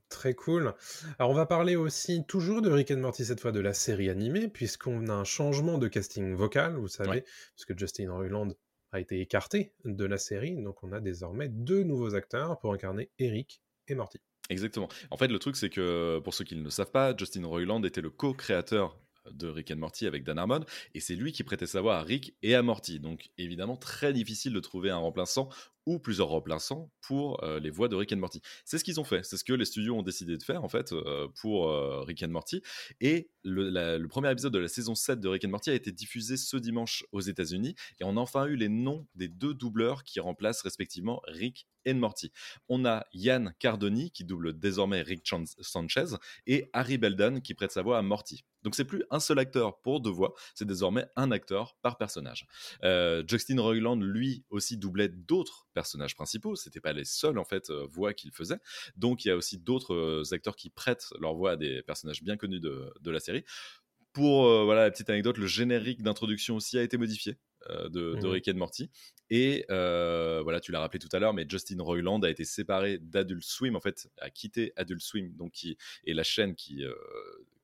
Très 0.09 0.33
cool. 0.33 0.73
Alors 1.19 1.31
on 1.31 1.33
va 1.33 1.45
parler 1.45 1.77
aussi 1.77 2.25
toujours 2.25 2.61
de 2.61 2.69
Rick 2.69 2.91
and 2.91 2.97
Morty 2.97 3.23
cette 3.23 3.39
fois 3.39 3.53
de 3.53 3.61
la 3.61 3.73
série 3.73 4.09
animée 4.09 4.49
puisqu'on 4.49 5.07
a 5.07 5.13
un 5.13 5.23
changement 5.23 5.77
de 5.77 5.87
casting 5.87 6.35
vocal, 6.35 6.75
vous 6.75 6.89
savez, 6.89 7.21
parce 7.55 7.65
que 7.65 7.77
Justin 7.77 8.11
Roiland 8.11 8.49
a 8.91 8.99
été 8.99 9.21
écarté 9.21 9.73
de 9.85 10.05
la 10.05 10.17
série, 10.17 10.61
donc 10.61 10.83
on 10.83 10.91
a 10.91 10.99
désormais 10.99 11.47
deux 11.47 11.83
nouveaux 11.83 12.13
acteurs 12.13 12.59
pour 12.59 12.73
incarner 12.73 13.09
Eric 13.19 13.61
et 13.87 13.95
Morty. 13.95 14.19
Exactement. 14.49 14.89
En 15.11 15.17
fait, 15.17 15.27
le 15.27 15.39
truc, 15.39 15.55
c'est 15.55 15.69
que 15.69 16.19
pour 16.23 16.33
ceux 16.33 16.43
qui 16.43 16.55
ne 16.55 16.63
le 16.63 16.69
savent 16.69 16.91
pas, 16.91 17.15
Justin 17.15 17.45
Roiland 17.45 17.81
était 17.83 18.01
le 18.01 18.09
co-créateur 18.09 18.97
de 19.31 19.47
Rick 19.47 19.71
and 19.71 19.77
Morty 19.77 20.07
avec 20.07 20.23
Dan 20.23 20.39
Harmon, 20.39 20.61
et 20.95 20.99
c'est 20.99 21.15
lui 21.15 21.31
qui 21.31 21.43
prêtait 21.43 21.67
sa 21.67 21.79
voix 21.81 21.97
à 21.97 22.01
Rick 22.01 22.35
et 22.41 22.55
à 22.55 22.63
Morty. 22.63 22.99
Donc 22.99 23.29
évidemment 23.37 23.77
très 23.77 24.13
difficile 24.13 24.51
de 24.51 24.59
trouver 24.59 24.89
un 24.89 24.97
remplaçant 24.97 25.49
ou 25.85 25.99
plusieurs 25.99 26.29
remplaçants 26.29 26.91
pour 27.01 27.43
euh, 27.43 27.59
les 27.59 27.69
voix 27.69 27.87
de 27.87 27.95
Rick 27.95 28.13
and 28.13 28.17
Morty. 28.17 28.41
C'est 28.65 28.77
ce 28.77 28.83
qu'ils 28.83 28.99
ont 28.99 29.03
fait, 29.03 29.23
c'est 29.23 29.37
ce 29.37 29.43
que 29.43 29.53
les 29.53 29.65
studios 29.65 29.95
ont 29.95 30.03
décidé 30.03 30.37
de 30.37 30.43
faire 30.43 30.63
en 30.63 30.69
fait 30.69 30.93
euh, 30.93 31.27
pour 31.41 31.69
euh, 31.69 32.03
Rick 32.03 32.23
and 32.23 32.29
Morty. 32.29 32.61
Et 32.99 33.29
le, 33.43 34.05
premier 34.07 34.31
épisode 34.31 34.53
de 34.53 34.59
la 34.59 34.67
saison 34.67 34.93
7 34.93 35.19
de 35.19 35.27
Rick 35.27 35.45
and 35.45 35.49
Morty 35.49 35.71
a 35.71 35.73
été 35.73 35.91
diffusé 35.91 36.37
ce 36.37 36.57
dimanche 36.57 37.03
aux 37.11 37.21
États-Unis 37.21 37.75
et 37.99 38.03
on 38.03 38.17
a 38.17 38.19
enfin 38.19 38.45
eu 38.45 38.55
les 38.55 38.69
noms 38.69 39.07
des 39.15 39.27
deux 39.27 39.53
doubleurs 39.53 40.03
qui 40.03 40.19
remplacent 40.19 40.61
respectivement 40.61 41.21
Rick 41.27 41.67
et 41.85 41.93
Morty. 41.93 42.31
On 42.69 42.85
a 42.85 43.07
Yann 43.13 43.55
Cardoni 43.57 44.11
qui 44.11 44.23
double 44.23 44.59
désormais 44.59 45.01
Rick 45.01 45.27
Sanchez 45.61 46.17
et 46.45 46.69
Harry 46.73 46.99
Belden 46.99 47.41
qui 47.41 47.55
prête 47.55 47.71
sa 47.71 47.81
voix 47.81 47.97
à 47.97 48.03
Morty. 48.03 48.43
Donc 48.61 48.75
c'est 48.75 48.85
plus 48.85 49.03
un 49.09 49.19
seul 49.19 49.39
acteur 49.39 49.81
pour 49.81 50.01
deux 50.01 50.11
voix, 50.11 50.35
c'est 50.53 50.67
désormais 50.67 51.07
un 51.15 51.31
acteur 51.31 51.75
par 51.81 51.97
personnage. 51.97 52.45
Justin 53.27 53.59
Roiland 53.59 53.95
lui 53.95 54.43
aussi 54.51 54.77
doublait 54.77 55.09
d'autres 55.09 55.65
personnages 55.73 56.15
principaux. 56.15 56.55
C'était 56.55 56.81
pas 56.81 56.93
les 56.93 57.05
seules 57.05 57.37
en 57.37 57.45
fait 57.45 57.71
voix 57.89 58.13
qu'ils 58.13 58.31
faisaient. 58.31 58.59
Donc 58.95 59.25
il 59.25 59.29
y 59.29 59.31
a 59.31 59.35
aussi 59.35 59.57
d'autres 59.57 60.23
acteurs 60.33 60.55
qui 60.55 60.69
prêtent 60.69 61.07
leur 61.19 61.33
voix 61.33 61.51
à 61.51 61.55
des 61.55 61.81
personnages 61.83 62.23
bien 62.23 62.37
connus 62.37 62.59
de, 62.59 62.93
de 62.99 63.11
la 63.11 63.19
série. 63.19 63.43
Pour 64.13 64.43
voilà 64.65 64.83
la 64.83 64.91
petite 64.91 65.09
anecdote, 65.09 65.37
le 65.37 65.47
générique 65.47 66.01
d'introduction 66.03 66.55
aussi 66.55 66.77
a 66.77 66.83
été 66.83 66.97
modifié. 66.97 67.37
de, 67.69 67.89
de, 67.89 68.15
mmh 68.15 68.31
Rick 68.31 68.47
and 68.47 68.55
Morty. 68.55 68.89
Et 69.29 69.65
voilà, 69.69 70.59
tu 70.59 70.71
l'as 70.71 70.79
rappelé 70.79 70.99
tout 70.99 71.15
à 71.15 71.19
l'heure, 71.19 71.33
mais 71.33 71.45
Justin 71.47 71.81
Roiland 71.81 72.19
a 72.21 72.29
été 72.29 72.43
séparé 72.43 72.97
d'Adult 72.97 73.43
Swim, 73.43 73.75
en 73.75 73.79
fait, 73.79 74.09
a 74.19 74.29
quitté 74.29 74.73
Adult 74.75 75.01
Swim, 75.01 75.33
donc 75.35 75.51
qui 75.51 75.77
est 76.05 76.13
la 76.13 76.23
chaîne 76.23 76.55
qui 76.55 76.83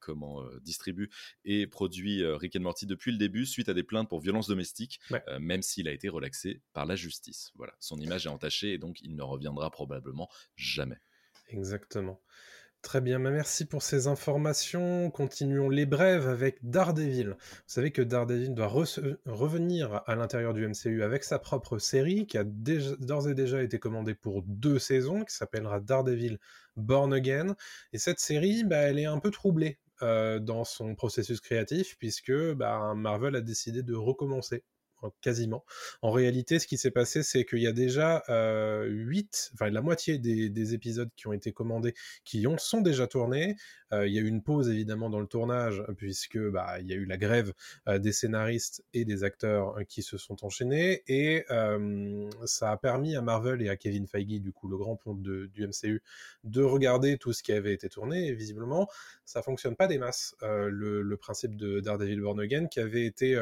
comment 0.07 0.43
distribue 0.61 1.09
et 1.45 1.67
produit 1.67 2.25
Rick 2.25 2.55
and 2.55 2.61
Morty 2.61 2.85
depuis 2.85 3.11
le 3.11 3.17
début, 3.17 3.45
suite 3.45 3.69
à 3.69 3.73
des 3.73 3.83
plaintes 3.83 4.09
pour 4.09 4.21
violence 4.21 4.47
domestique, 4.47 4.99
même 5.39 5.61
s'il 5.61 5.87
a 5.87 5.91
été 5.91 6.09
relaxé 6.09 6.61
par 6.73 6.85
la 6.85 6.95
justice. 6.95 7.51
Voilà, 7.55 7.73
son 7.79 7.99
image 7.99 8.25
est 8.25 8.29
entachée 8.29 8.73
et 8.73 8.77
donc 8.77 9.01
il 9.01 9.15
ne 9.15 9.23
reviendra 9.23 9.69
probablement 9.69 10.29
jamais. 10.55 10.97
Exactement. 11.49 12.21
Très 12.83 13.01
bien, 13.01 13.19
bah, 13.19 13.31
merci 13.31 13.65
pour 13.65 13.81
ces 13.81 14.07
informations. 14.07 15.09
Continuons 15.11 15.67
les 15.67 15.85
brèves 15.85 16.27
avec 16.27 16.59
Daredevil. 16.61 17.29
Vous 17.31 17.35
savez 17.65 17.91
que 17.91 18.01
Daredevil 18.01 18.53
doit 18.53 18.67
revenir 18.67 20.03
à 20.05 20.15
l'intérieur 20.15 20.53
du 20.53 20.65
MCU 20.65 21.03
avec 21.03 21.23
sa 21.23 21.39
propre 21.39 21.79
série 21.79 22.27
qui 22.27 22.37
a 22.37 22.43
d'ores 22.45 23.27
et 23.27 23.33
déjà 23.33 23.61
été 23.61 23.79
commandée 23.79 24.13
pour 24.13 24.43
deux 24.43 24.79
saisons, 24.79 25.25
qui 25.25 25.35
s'appellera 25.35 25.79
Daredevil 25.79 26.37
Born 26.77 27.13
Again. 27.13 27.55
Et 27.93 27.97
cette 27.97 28.19
série, 28.19 28.63
bah, 28.63 28.77
elle 28.77 28.99
est 28.99 29.05
un 29.05 29.19
peu 29.19 29.31
troublée 29.31 29.79
euh, 29.79 29.86
dans 30.01 30.63
son 30.63 30.95
processus 30.95 31.41
créatif 31.41 31.97
puisque 31.97 32.33
bah, 32.53 32.93
Marvel 32.95 33.35
a 33.35 33.41
décidé 33.41 33.83
de 33.83 33.95
recommencer 33.95 34.63
quasiment. 35.21 35.63
En 36.01 36.11
réalité, 36.11 36.59
ce 36.59 36.67
qui 36.67 36.77
s'est 36.77 36.91
passé, 36.91 37.23
c'est 37.23 37.45
qu'il 37.45 37.59
y 37.59 37.67
a 37.67 37.71
déjà 37.71 38.23
euh, 38.29 38.85
8, 38.85 39.51
enfin 39.53 39.69
la 39.69 39.81
moitié 39.81 40.17
des, 40.17 40.73
épisodes 40.73 41.09
qui 41.15 41.27
ont 41.27 41.33
été 41.33 41.53
commandés, 41.53 41.93
qui 42.25 42.45
ont, 42.47 42.57
sont 42.57 42.81
déjà 42.81 43.07
tournés. 43.07 43.55
Euh, 43.93 44.07
il 44.07 44.13
y 44.13 44.19
a 44.19 44.21
eu 44.21 44.27
une 44.27 44.43
pause 44.43 44.69
évidemment 44.69 45.09
dans 45.09 45.19
le 45.19 45.27
tournage, 45.27 45.83
puisque 45.97 46.37
bah, 46.37 46.79
il 46.79 46.87
y 46.87 46.93
a 46.93 46.95
eu 46.95 47.05
la 47.05 47.17
grève 47.17 47.53
euh, 47.87 47.99
des 47.99 48.11
scénaristes 48.11 48.83
et 48.93 49.05
des 49.05 49.23
acteurs 49.23 49.77
euh, 49.77 49.83
qui 49.83 50.01
se 50.01 50.17
sont 50.17 50.43
enchaînés, 50.43 51.03
et 51.07 51.45
ça 52.45 52.71
a 52.71 52.77
permis 52.77 53.15
à 53.15 53.21
Marvel 53.21 53.61
et 53.61 53.69
à 53.69 53.77
Kevin 53.77 54.07
Feige, 54.07 54.41
du 54.41 54.51
coup 54.51 54.67
le 54.67 54.77
grand 54.77 54.95
pont 54.95 55.13
du 55.13 55.49
MCU, 55.57 56.01
de 56.43 56.61
regarder 56.61 57.17
tout 57.17 57.33
ce 57.33 57.43
qui 57.43 57.53
avait 57.53 57.73
été 57.73 57.89
tourné, 57.89 58.27
et 58.27 58.33
visiblement, 58.33 58.87
ça 59.25 59.41
fonctionne 59.41 59.75
pas 59.75 59.87
des 59.87 59.97
masses. 59.97 60.35
Le, 60.41 61.01
le, 61.01 61.17
principe 61.17 61.55
de 61.55 61.79
Daredevil 61.79 62.21
Born 62.21 62.39
Again, 62.39 62.67
qui 62.67 62.79
avait 62.79 63.05
été 63.05 63.37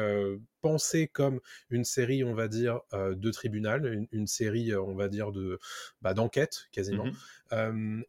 pensé 0.60 1.08
comme 1.08 1.40
une 1.70 1.84
série, 1.84 2.24
on 2.24 2.34
va 2.34 2.48
dire, 2.48 2.80
euh, 2.92 3.14
de 3.14 3.30
tribunal, 3.30 4.06
une, 4.12 4.26
série, 4.26 4.72
euh, 4.72 4.82
on 4.82 4.94
va 4.94 5.08
dire, 5.08 5.32
de 5.32 5.58
bah, 6.02 6.14
d'enquête 6.14 6.66
quasiment. 6.72 7.06
Mmh 7.06 7.12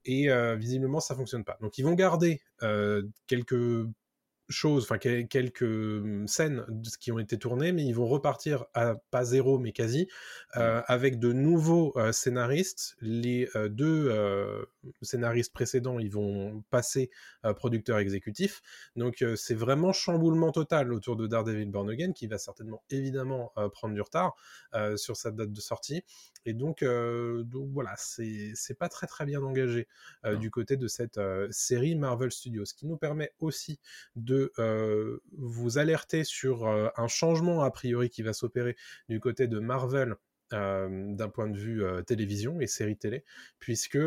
et 0.05 0.31
euh, 0.31 0.55
visiblement, 0.55 0.99
ça 0.99 1.13
fonctionne 1.13 1.43
pas. 1.43 1.59
Donc, 1.61 1.77
ils 1.77 1.83
vont 1.83 1.93
garder 1.93 2.41
quelques 3.27 3.85
choses, 4.49 4.83
enfin 4.83 4.97
quelques 4.97 5.61
mmh, 5.63 6.27
scènes 6.27 6.65
qui 6.99 7.11
ont 7.11 7.19
été 7.19 7.37
tournées, 7.37 7.71
mais 7.71 7.85
ils 7.85 7.93
vont 7.93 8.07
repartir 8.07 8.65
à 8.73 8.95
pas 9.11 9.23
zéro, 9.23 9.59
mais 9.59 9.71
quasi, 9.71 10.07
mmh. 10.55 10.59
avec 10.87 11.19
de 11.19 11.33
nouveaux 11.33 11.93
scénaristes. 12.11 12.95
Les 13.01 13.49
deux 13.69 14.65
scénaristes 15.01 15.53
précédents, 15.53 15.99
ils 15.99 16.11
vont 16.11 16.63
passer 16.69 17.09
producteur 17.55 17.97
exécutif. 17.99 18.61
Donc 18.95 19.23
c'est 19.35 19.55
vraiment 19.55 19.93
chamboulement 19.93 20.51
total 20.51 20.93
autour 20.93 21.15
de 21.15 21.27
Daredevil 21.27 21.69
Born 21.69 21.89
Again, 21.89 22.13
qui 22.13 22.27
va 22.27 22.37
certainement 22.37 22.83
évidemment 22.89 23.53
prendre 23.73 23.93
du 23.93 24.01
retard 24.01 24.35
sur 24.95 25.17
sa 25.17 25.31
date 25.31 25.51
de 25.51 25.61
sortie. 25.61 26.03
Et 26.45 26.53
donc, 26.53 26.83
donc 26.83 27.69
voilà, 27.73 27.95
c'est 27.97 28.77
pas 28.79 28.87
très 28.87 29.07
très 29.07 29.25
bien 29.25 29.41
engagé 29.43 29.87
du 30.39 30.51
côté 30.51 30.77
de 30.77 30.87
cette 30.87 31.19
série 31.51 31.95
Marvel 31.95 32.31
Studios, 32.31 32.65
ce 32.65 32.73
qui 32.73 32.85
nous 32.85 32.97
permet 32.97 33.33
aussi 33.39 33.79
de 34.15 34.36
euh, 34.59 35.21
vous 35.37 35.77
alerter 35.77 36.23
sur 36.23 36.67
euh, 36.67 36.89
un 36.97 37.07
changement 37.07 37.61
a 37.61 37.71
priori 37.71 38.09
qui 38.09 38.21
va 38.23 38.33
s'opérer 38.33 38.75
du 39.09 39.19
côté 39.19 39.47
de 39.47 39.59
Marvel 39.59 40.15
euh, 40.53 41.13
d'un 41.13 41.29
point 41.29 41.47
de 41.47 41.57
vue 41.57 41.83
télévision 42.05 42.61
et 42.61 42.67
série 42.67 42.97
télé, 42.97 43.23
puisque 43.59 43.99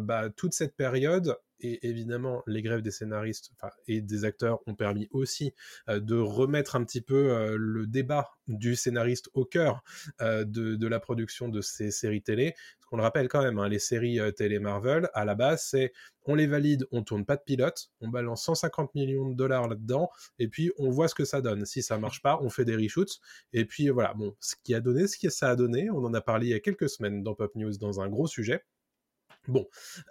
bah, 0.00 0.30
toute 0.30 0.54
cette 0.54 0.74
période 0.76 1.36
et 1.62 1.86
évidemment 1.88 2.42
les 2.46 2.62
grèves 2.62 2.82
des 2.82 2.90
scénaristes 2.90 3.52
et 3.88 4.00
des 4.00 4.24
acteurs 4.24 4.60
ont 4.66 4.74
permis 4.74 5.08
aussi 5.10 5.54
de 5.88 6.16
remettre 6.16 6.76
un 6.76 6.84
petit 6.84 7.00
peu 7.00 7.56
le 7.56 7.86
débat 7.86 8.30
du 8.48 8.76
scénariste 8.76 9.30
au 9.34 9.44
cœur 9.44 9.82
de, 10.20 10.86
la 10.86 11.00
production 11.00 11.48
de 11.48 11.60
ces 11.60 11.90
séries 11.90 12.22
télé. 12.22 12.54
Ce 12.80 12.86
qu'on 12.86 12.96
le 12.96 13.02
rappelle 13.02 13.28
quand 13.28 13.42
même, 13.42 13.58
hein, 13.58 13.68
les 13.68 13.78
séries 13.78 14.20
télé 14.36 14.58
Marvel, 14.58 15.08
à 15.14 15.24
la 15.24 15.34
base, 15.34 15.64
c'est 15.64 15.92
on 16.24 16.34
les 16.34 16.46
valide, 16.46 16.86
on 16.92 17.02
tourne 17.02 17.24
pas 17.24 17.36
de 17.36 17.42
pilote, 17.42 17.90
on 18.00 18.08
balance 18.08 18.44
150 18.44 18.94
millions 18.94 19.30
de 19.30 19.34
dollars 19.34 19.68
là-dedans, 19.68 20.10
et 20.38 20.48
puis 20.48 20.70
on 20.78 20.90
voit 20.90 21.08
ce 21.08 21.14
que 21.14 21.24
ça 21.24 21.40
donne. 21.40 21.64
Si 21.66 21.82
ça 21.82 21.98
marche 21.98 22.22
pas, 22.22 22.38
on 22.42 22.50
fait 22.50 22.64
des 22.64 22.76
reshoots, 22.76 23.20
et 23.52 23.64
puis 23.64 23.88
voilà, 23.88 24.14
bon, 24.14 24.36
ce 24.40 24.54
qui 24.62 24.74
a 24.74 24.80
donné, 24.80 25.06
ce 25.06 25.18
que 25.18 25.30
ça 25.30 25.50
a 25.50 25.56
donné, 25.56 25.90
on 25.90 26.04
en 26.04 26.14
a 26.14 26.20
parlé 26.20 26.48
il 26.48 26.50
y 26.50 26.54
a 26.54 26.60
quelques 26.60 26.88
semaines 26.88 27.22
dans 27.22 27.34
Pop 27.34 27.54
News 27.54 27.76
dans 27.78 28.00
un 28.00 28.08
gros 28.08 28.26
sujet. 28.26 28.64
Bon, 29.48 29.66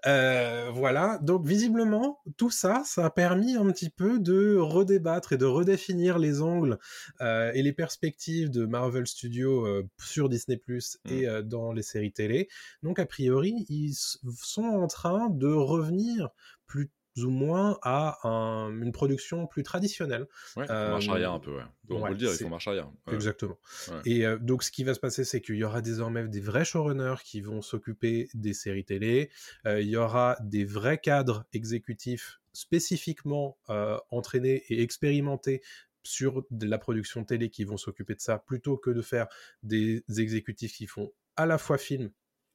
euh, 0.07 0.69
voilà. 0.73 1.17
Donc 1.21 1.45
visiblement, 1.45 2.19
tout 2.35 2.49
ça, 2.49 2.83
ça 2.85 3.05
a 3.05 3.09
permis 3.09 3.55
un 3.55 3.71
petit 3.71 3.89
peu 3.89 4.19
de 4.19 4.57
redébattre 4.57 5.31
et 5.33 5.37
de 5.37 5.45
redéfinir 5.45 6.19
les 6.19 6.41
angles 6.41 6.77
euh, 7.21 7.51
et 7.53 7.63
les 7.63 7.71
perspectives 7.71 8.49
de 8.49 8.65
Marvel 8.65 9.07
Studios 9.07 9.65
euh, 9.65 9.87
sur 9.99 10.27
Disney 10.27 10.57
Plus 10.57 10.97
et 11.05 11.27
mmh. 11.27 11.41
dans 11.43 11.71
les 11.71 11.81
séries 11.81 12.11
télé. 12.11 12.49
Donc 12.83 12.99
a 12.99 13.05
priori, 13.05 13.65
ils 13.69 13.95
sont 13.95 14.63
en 14.63 14.87
train 14.87 15.29
de 15.29 15.47
revenir 15.47 16.29
plus 16.67 16.91
ou 17.17 17.29
moins 17.29 17.77
à 17.83 18.17
une 18.23 18.91
production 18.91 19.47
plus 19.47 19.63
traditionnelle. 19.63 20.27
Ouais, 20.55 20.65
ils 20.67 20.73
marche 20.73 21.09
arrière 21.09 21.33
un 21.33 21.39
peu, 21.39 21.55
ouais. 21.55 21.63
on 21.89 22.01
peut 22.01 22.09
le 22.09 22.15
dire, 22.15 22.31
ils 22.31 22.37
font 22.37 22.49
marche 22.49 22.67
arrière. 22.67 22.89
Exactement. 23.11 23.57
Et 24.05 24.25
euh, 24.25 24.37
donc, 24.37 24.63
ce 24.63 24.71
qui 24.71 24.83
va 24.83 24.93
se 24.93 24.99
passer, 24.99 25.23
c'est 25.23 25.41
qu'il 25.41 25.55
y 25.55 25.63
aura 25.63 25.81
désormais 25.81 26.27
des 26.27 26.39
vrais 26.39 26.65
showrunners 26.65 27.21
qui 27.23 27.41
vont 27.41 27.61
s'occuper 27.61 28.29
des 28.33 28.53
séries 28.53 28.85
télé. 28.85 29.29
Euh, 29.65 29.81
il 29.81 29.89
y 29.89 29.97
aura 29.97 30.37
des 30.41 30.65
vrais 30.65 30.97
cadres 30.97 31.45
exécutifs 31.53 32.39
spécifiquement 32.53 33.57
euh, 33.69 33.97
entraînés 34.09 34.63
et 34.69 34.81
expérimentés 34.81 35.61
sur 36.03 36.43
de 36.49 36.65
la 36.65 36.77
production 36.77 37.23
télé 37.23 37.49
qui 37.49 37.63
vont 37.63 37.77
s'occuper 37.77 38.15
de 38.15 38.21
ça, 38.21 38.39
plutôt 38.39 38.77
que 38.77 38.89
de 38.89 39.01
faire 39.01 39.27
des 39.63 40.03
exécutifs 40.17 40.73
qui 40.73 40.87
font 40.87 41.11
à 41.35 41.45
la 41.45 41.57
fois 41.57 41.77
film 41.77 42.11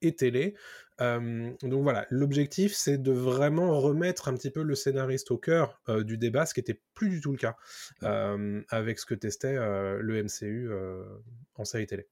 et 0.07 0.15
télé. 0.15 0.55
donc 0.99 1.83
voilà, 1.83 2.07
l'objectif 2.11 2.75
c'est 2.75 2.99
de 2.99 3.13
vraiment 3.13 3.81
remettre 3.81 4.29
un 4.29 4.35
petit 4.35 4.51
peu 4.51 4.63
le 4.63 4.75
scénariste 4.75 5.31
au 5.31 5.39
cœur 5.39 5.81
du 5.89 6.17
débat, 6.19 6.47
ce 6.47 6.55
qui 6.55 6.61
n'était 6.61 6.81
plus 6.95 7.11
du 7.11 7.21
tout 7.21 7.33
le 7.33 7.39
cas 7.39 7.57
avec 8.71 8.99
ce 8.99 9.07
que 9.07 9.15
testait 9.15 9.57
le 9.57 10.23
MCU 10.23 10.71
en 11.57 11.65
série 11.65 11.87
télé. 11.87 12.09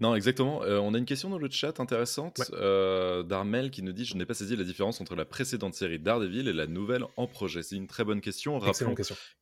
Non, 0.00 0.14
exactement. 0.14 0.62
Euh, 0.62 0.78
on 0.78 0.94
a 0.94 0.98
une 0.98 1.04
question 1.04 1.30
dans 1.30 1.38
le 1.38 1.50
chat 1.50 1.80
intéressante 1.80 2.42
euh, 2.52 3.22
d'Armel 3.22 3.70
qui 3.70 3.82
nous 3.82 3.92
dit 3.92 4.04
Je 4.04 4.16
n'ai 4.16 4.26
pas 4.26 4.34
saisi 4.34 4.56
la 4.56 4.64
différence 4.64 5.00
entre 5.00 5.14
la 5.16 5.24
précédente 5.24 5.74
série 5.74 5.98
Daredevil 5.98 6.48
et 6.48 6.52
la 6.52 6.66
nouvelle 6.66 7.04
en 7.16 7.26
projet. 7.26 7.62
C'est 7.62 7.76
une 7.76 7.86
très 7.86 8.04
bonne 8.04 8.20
question. 8.20 8.58
Rappelons 8.58 8.94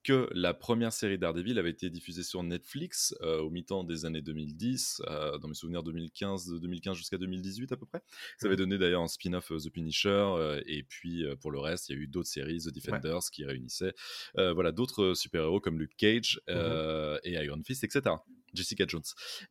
que 0.03 0.29
la 0.33 0.55
première 0.55 0.93
série 0.93 1.19
Daredevil 1.19 1.59
avait 1.59 1.71
été 1.71 1.91
diffusée 1.91 2.23
sur 2.23 2.43
Netflix 2.43 3.15
euh, 3.23 3.41
au 3.41 3.51
mi-temps 3.51 3.85
des 3.85 4.05
années 4.05 4.23
2010, 4.23 5.03
dans 5.41 5.49
mes 5.49 5.55
souvenirs 5.55 5.83
2015, 5.83 6.61
2015 6.61 6.97
jusqu'à 6.97 7.19
2018 7.19 7.73
à 7.73 7.77
peu 7.77 7.87
près. 7.87 8.01
Ça 8.39 8.47
avait 8.47 8.57
donné 8.57 8.79
d'ailleurs 8.79 9.03
un 9.03 9.09
spin-off 9.09 9.49
The 9.49 9.71
Punisher. 9.71 10.61
et 10.67 10.83
puis 10.83 11.25
pour 11.41 11.51
le 11.51 11.59
reste, 11.59 11.89
il 11.89 11.97
y 11.97 11.99
a 11.99 12.01
eu 12.01 12.07
d'autres 12.07 12.29
séries, 12.29 12.59
The 12.59 12.73
Defenders, 12.73 13.31
qui 13.33 13.45
réunissaient 13.45 13.95
voilà, 14.37 14.73
d'autres 14.73 15.15
super-héros 15.15 15.61
comme 15.61 15.79
Luke 15.79 15.97
Cage 15.97 16.41
mmh 16.49 16.55
et 17.25 17.33
Iron 17.33 17.63
Fist, 17.65 17.85
etc. 17.85 18.17
Jessica 18.55 18.85
Jones. 18.87 19.03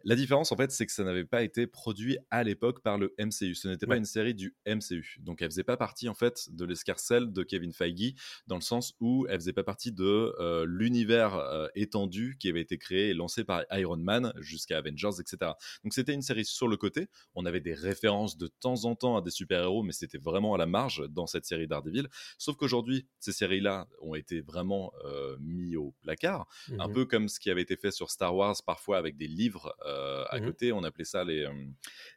La 0.03 0.15
différence, 0.15 0.51
en 0.51 0.57
fait, 0.57 0.71
c'est 0.71 0.85
que 0.85 0.91
ça 0.91 1.03
n'avait 1.03 1.25
pas 1.25 1.43
été 1.43 1.67
produit 1.67 2.17
à 2.31 2.43
l'époque 2.43 2.81
par 2.81 2.97
le 2.97 3.13
MCU. 3.19 3.55
Ce 3.55 3.67
n'était 3.67 3.85
pas 3.85 3.97
une 3.97 4.05
série 4.05 4.33
du 4.33 4.55
MCU. 4.65 5.17
Donc, 5.19 5.41
elle 5.41 5.49
faisait 5.49 5.63
pas 5.63 5.77
partie, 5.77 6.09
en 6.09 6.13
fait, 6.13 6.49
de 6.51 6.65
l'escarcelle 6.65 7.31
de 7.31 7.43
Kevin 7.43 7.73
Feige, 7.73 8.13
dans 8.47 8.55
le 8.55 8.61
sens 8.61 8.93
où 8.99 9.25
elle 9.29 9.39
faisait 9.39 9.53
pas 9.53 9.63
partie 9.63 9.91
de 9.91 10.33
euh, 10.39 10.65
l'univers 10.67 11.35
euh, 11.35 11.67
étendu 11.75 12.37
qui 12.39 12.49
avait 12.49 12.61
été 12.61 12.77
créé 12.77 13.09
et 13.09 13.13
lancé 13.13 13.43
par 13.43 13.63
Iron 13.71 13.97
Man 13.97 14.33
jusqu'à 14.39 14.77
Avengers, 14.77 15.19
etc. 15.19 15.51
Donc, 15.83 15.93
c'était 15.93 16.13
une 16.13 16.21
série 16.21 16.45
sur 16.45 16.67
le 16.67 16.77
côté. 16.77 17.07
On 17.35 17.45
avait 17.45 17.61
des 17.61 17.73
références 17.73 18.37
de 18.37 18.47
temps 18.47 18.85
en 18.85 18.95
temps 18.95 19.17
à 19.17 19.21
des 19.21 19.31
super-héros, 19.31 19.83
mais 19.83 19.93
c'était 19.93 20.17
vraiment 20.17 20.53
à 20.53 20.57
la 20.57 20.65
marge 20.65 21.07
dans 21.09 21.27
cette 21.27 21.45
série 21.45 21.67
Daredevil. 21.67 22.07
Sauf 22.37 22.55
qu'aujourd'hui, 22.55 23.07
ces 23.19 23.31
séries-là 23.31 23.87
ont 24.01 24.15
été 24.15 24.41
vraiment 24.41 24.91
euh, 25.05 25.37
mis 25.39 25.75
au 25.75 25.93
placard, 26.01 26.47
un 26.79 26.87
mmh 26.87 26.93
peu 26.93 27.05
comme 27.05 27.27
ce 27.27 27.39
qui 27.39 27.49
avait 27.49 27.61
été 27.61 27.75
fait 27.75 27.91
sur 27.91 28.11
Star 28.11 28.35
Wars 28.35 28.55
parfois 28.65 28.92
avec 28.97 29.17
des 29.17 29.27
livres 29.27 29.75
euh, 29.85 30.23
à 30.29 30.39
mmh 30.39 30.45
côté. 30.45 30.71
On 30.71 30.83
appelait 30.83 31.03
ça 31.05 31.23
les, 31.23 31.47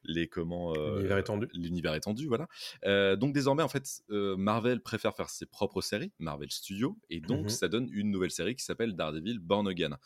les 0.05 0.29
comment 0.29 0.75
euh, 0.77 0.97
l'univers 0.97 1.19
étendu. 1.19 1.49
L'univers 1.53 1.95
étendu, 1.95 2.27
voilà. 2.27 2.49
Euh, 2.85 3.17
donc 3.17 3.33
désormais, 3.33 3.63
en 3.63 3.69
fait, 3.69 4.03
Marvel 4.09 4.81
préfère 4.81 5.15
faire 5.15 5.31
ses 5.31 5.47
propres 5.47 5.81
séries, 5.81 6.13
Marvel 6.19 6.51
Studios, 6.51 6.99
et 7.11 7.21
donc 7.21 7.47
mmh 7.47 7.49
ça 7.49 7.69
donne 7.69 7.89
une 7.93 8.11
nouvelle 8.11 8.31
série 8.31 8.55
qui 8.55 8.65
s'appelle 8.65 8.95
Daredevil 8.95 9.39
Born 9.39 9.69
Again. 9.69 9.99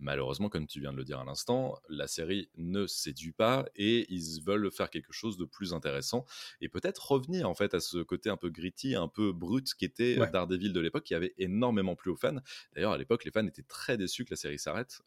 Malheureusement, 0.00 0.48
comme 0.48 0.66
tu 0.66 0.80
viens 0.80 0.92
de 0.92 0.96
le 0.96 1.04
dire 1.04 1.18
à 1.18 1.24
l'instant, 1.24 1.78
la 1.88 2.06
série 2.06 2.50
ne 2.56 2.86
séduit 2.86 3.32
pas 3.32 3.66
et 3.76 4.06
ils 4.12 4.40
veulent 4.42 4.70
faire 4.70 4.90
quelque 4.90 5.12
chose 5.12 5.36
de 5.36 5.44
plus 5.44 5.72
intéressant 5.74 6.24
et 6.60 6.68
peut-être 6.68 7.10
revenir 7.10 7.48
en 7.48 7.54
fait 7.54 7.74
à 7.74 7.80
ce 7.80 7.98
côté 7.98 8.30
un 8.30 8.36
peu 8.36 8.50
gritty, 8.50 8.94
un 8.94 9.08
peu 9.08 9.32
brut 9.32 9.74
qui 9.74 9.84
était 9.84 10.24
Daredevil 10.32 10.72
de 10.72 10.80
l'époque, 10.80 11.04
qui 11.04 11.14
avait 11.14 11.34
énormément 11.38 11.96
plu 11.96 12.10
aux 12.10 12.16
fans. 12.16 12.36
D'ailleurs, 12.74 12.92
à 12.92 12.98
l'époque, 12.98 13.24
les 13.24 13.30
fans 13.30 13.46
étaient 13.46 13.62
très 13.62 13.96
déçus 13.96 14.24
que 14.24 14.30
la 14.30 14.36
série 14.36 14.58
s'arrête 14.58 15.00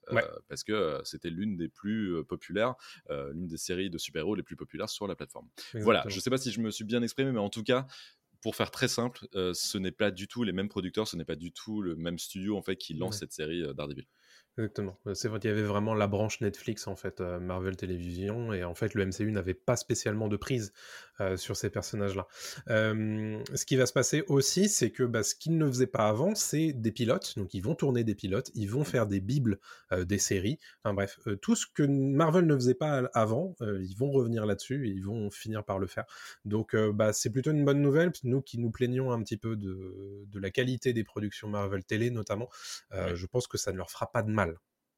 parce 0.48 0.63
que 0.63 1.00
c'était 1.03 1.29
l'une 1.29 1.55
des 1.57 1.69
plus 1.69 2.24
populaires, 2.25 2.75
l'une 3.10 3.48
des 3.48 3.57
séries 3.57 3.89
de 3.89 3.98
super-héros 3.98 4.36
les 4.36 4.43
plus 4.43 4.55
populaires 4.55 4.89
sur 4.89 5.07
la 5.07 5.15
plateforme. 5.15 5.50
Voilà, 5.83 6.05
je 6.10 6.19
sais 6.19 6.29
pas 6.29 6.38
si 6.38 6.51
je 6.51 6.60
me 6.60 6.71
suis 6.71 6.83
bien 6.83 7.01
exprimé, 7.01 7.31
mais 7.31 7.39
en 7.39 7.50
tout 7.50 7.63
cas, 7.63 7.88
pour 8.41 8.55
faire 8.55 8.71
très 8.71 8.88
simple, 8.88 9.27
ce 9.33 9.77
n'est 9.77 9.91
pas 9.91 10.12
du 10.12 10.27
tout 10.27 10.43
les 10.43 10.51
mêmes 10.51 10.69
producteurs, 10.69 11.07
ce 11.07 11.15
n'est 11.15 11.25
pas 11.25 11.36
du 11.36 11.51
tout 11.51 11.81
le 11.81 11.95
même 11.95 12.17
studio 12.19 12.57
en 12.57 12.62
fait 12.62 12.75
qui 12.75 12.93
lance 12.95 13.19
cette 13.19 13.33
série 13.33 13.63
Daredevil. 13.75 14.07
Exactement. 14.58 15.00
C'est 15.13 15.29
vrai 15.29 15.39
qu'il 15.39 15.50
y 15.50 15.53
avait 15.53 15.63
vraiment 15.63 15.93
la 15.93 16.08
branche 16.08 16.41
Netflix, 16.41 16.86
en 16.86 16.98
fait, 16.98 17.22
Marvel 17.22 17.77
Télévision, 17.77 18.51
et 18.51 18.65
en 18.65 18.75
fait, 18.75 18.93
le 18.96 19.05
MCU 19.05 19.31
n'avait 19.31 19.53
pas 19.53 19.77
spécialement 19.77 20.27
de 20.27 20.36
prise 20.36 20.74
sur 21.38 21.55
ces 21.55 21.70
personnages-là. 21.70 22.27
ce 22.67 23.65
qui 23.65 23.75
va 23.77 23.86
se 23.86 23.93
passer 23.93 24.24
aussi, 24.27 24.67
c'est 24.67 24.91
que 24.91 25.03
bah, 25.03 25.24
ce 25.24 25.36
qu'ils 25.36 25.58
ne 25.58 25.67
faisaient 25.67 25.88
pas 25.88 26.10
avant, 26.10 26.36
c'est 26.36 26.74
des 26.74 26.91
pilotes. 26.91 27.36
Donc, 27.38 27.53
ils 27.53 27.62
vont 27.62 27.75
tourner 27.75 28.03
des 28.03 28.13
pilotes, 28.13 28.51
ils 28.53 28.70
vont 28.70 28.84
faire 28.84 29.08
des 29.08 29.22
bibles 29.22 29.58
des 29.96 30.17
séries. 30.17 30.60
Enfin 30.84 30.93
bref, 30.93 31.20
tout 31.41 31.55
ce 31.55 31.65
que 31.74 31.84
Marvel 31.84 32.46
ne 32.46 32.55
faisait 32.55 32.74
pas 32.74 33.10
avant, 33.13 33.55
ils 33.62 33.96
vont 33.98 34.12
revenir 34.12 34.46
là-dessus 34.46 34.86
et 34.88 34.91
ils 34.91 35.03
vont 35.05 35.31
finir 35.31 35.63
par 35.63 35.79
le 35.79 35.88
faire. 35.88 36.05
Donc, 36.43 36.75
bah, 36.75 37.13
c'est 37.13 37.29
plutôt 37.29 37.51
une 37.51 37.63
bonne 37.63 37.81
nouvelle. 37.81 38.12
Nous 38.24 38.41
qui 38.41 38.58
nous 38.60 38.70
plaignons 38.70 39.13
un 39.13 39.24
petit 39.24 39.38
peu 39.38 39.55
de, 39.55 40.25
de 40.27 40.39
la 40.39 40.51
qualité 40.51 40.91
des 40.91 41.05
productions 41.05 41.48
Marvel 41.48 41.86
télé, 41.86 42.10
notamment, 42.12 42.50
je 42.91 43.25
pense 43.27 43.48
que 43.48 43.58
ça 43.58 43.72
ne 43.72 43.77
leur 43.77 43.89
fera 43.89 44.12
pas 44.12 44.24
de 44.24 44.29
mal 44.31 44.40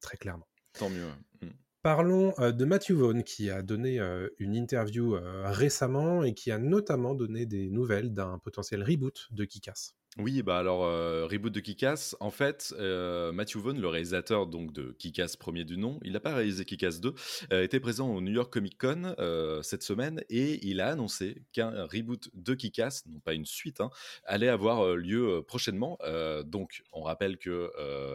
très 0.00 0.16
clairement. 0.16 0.48
Tant 0.74 0.90
mieux. 0.90 1.06
Mm. 1.40 1.48
Parlons 1.82 2.32
euh, 2.38 2.50
de 2.50 2.64
Matthew 2.64 2.92
Vaughn 2.92 3.22
qui 3.22 3.50
a 3.50 3.62
donné 3.62 4.00
euh, 4.00 4.28
une 4.38 4.54
interview 4.54 5.16
euh, 5.16 5.50
récemment 5.50 6.24
et 6.24 6.32
qui 6.32 6.50
a 6.50 6.58
notamment 6.58 7.14
donné 7.14 7.44
des 7.44 7.68
nouvelles 7.68 8.14
d'un 8.14 8.38
potentiel 8.38 8.82
reboot 8.82 9.28
de 9.32 9.44
Kikas. 9.44 9.92
Oui, 10.16 10.42
bah 10.42 10.58
alors, 10.58 10.84
euh, 10.84 11.26
reboot 11.26 11.52
de 11.52 11.58
Kikas, 11.58 12.14
en 12.20 12.30
fait, 12.30 12.72
euh, 12.78 13.32
Matthew 13.32 13.56
Vaughn, 13.56 13.80
le 13.80 13.88
réalisateur 13.88 14.46
donc 14.46 14.72
de 14.72 14.94
Kikas 14.96 15.34
premier 15.40 15.64
du 15.64 15.76
nom, 15.76 15.98
il 16.04 16.12
n'a 16.12 16.20
pas 16.20 16.32
réalisé 16.32 16.64
Kikas 16.64 16.98
2, 17.02 17.14
euh, 17.52 17.64
était 17.64 17.80
présent 17.80 18.08
au 18.14 18.20
New 18.20 18.30
York 18.30 18.52
Comic 18.52 18.78
Con 18.78 19.16
cette 19.62 19.82
semaine 19.82 20.22
et 20.30 20.64
il 20.64 20.80
a 20.80 20.90
annoncé 20.90 21.42
qu'un 21.52 21.86
reboot 21.86 22.30
de 22.32 22.54
Kikas, 22.54 23.02
non 23.06 23.18
pas 23.18 23.34
une 23.34 23.44
suite, 23.44 23.80
hein, 23.80 23.90
allait 24.24 24.48
avoir 24.48 24.94
lieu 24.94 25.42
prochainement. 25.48 25.98
donc, 26.44 26.84
on 26.92 27.02
rappelle 27.02 27.36
que 27.36 27.72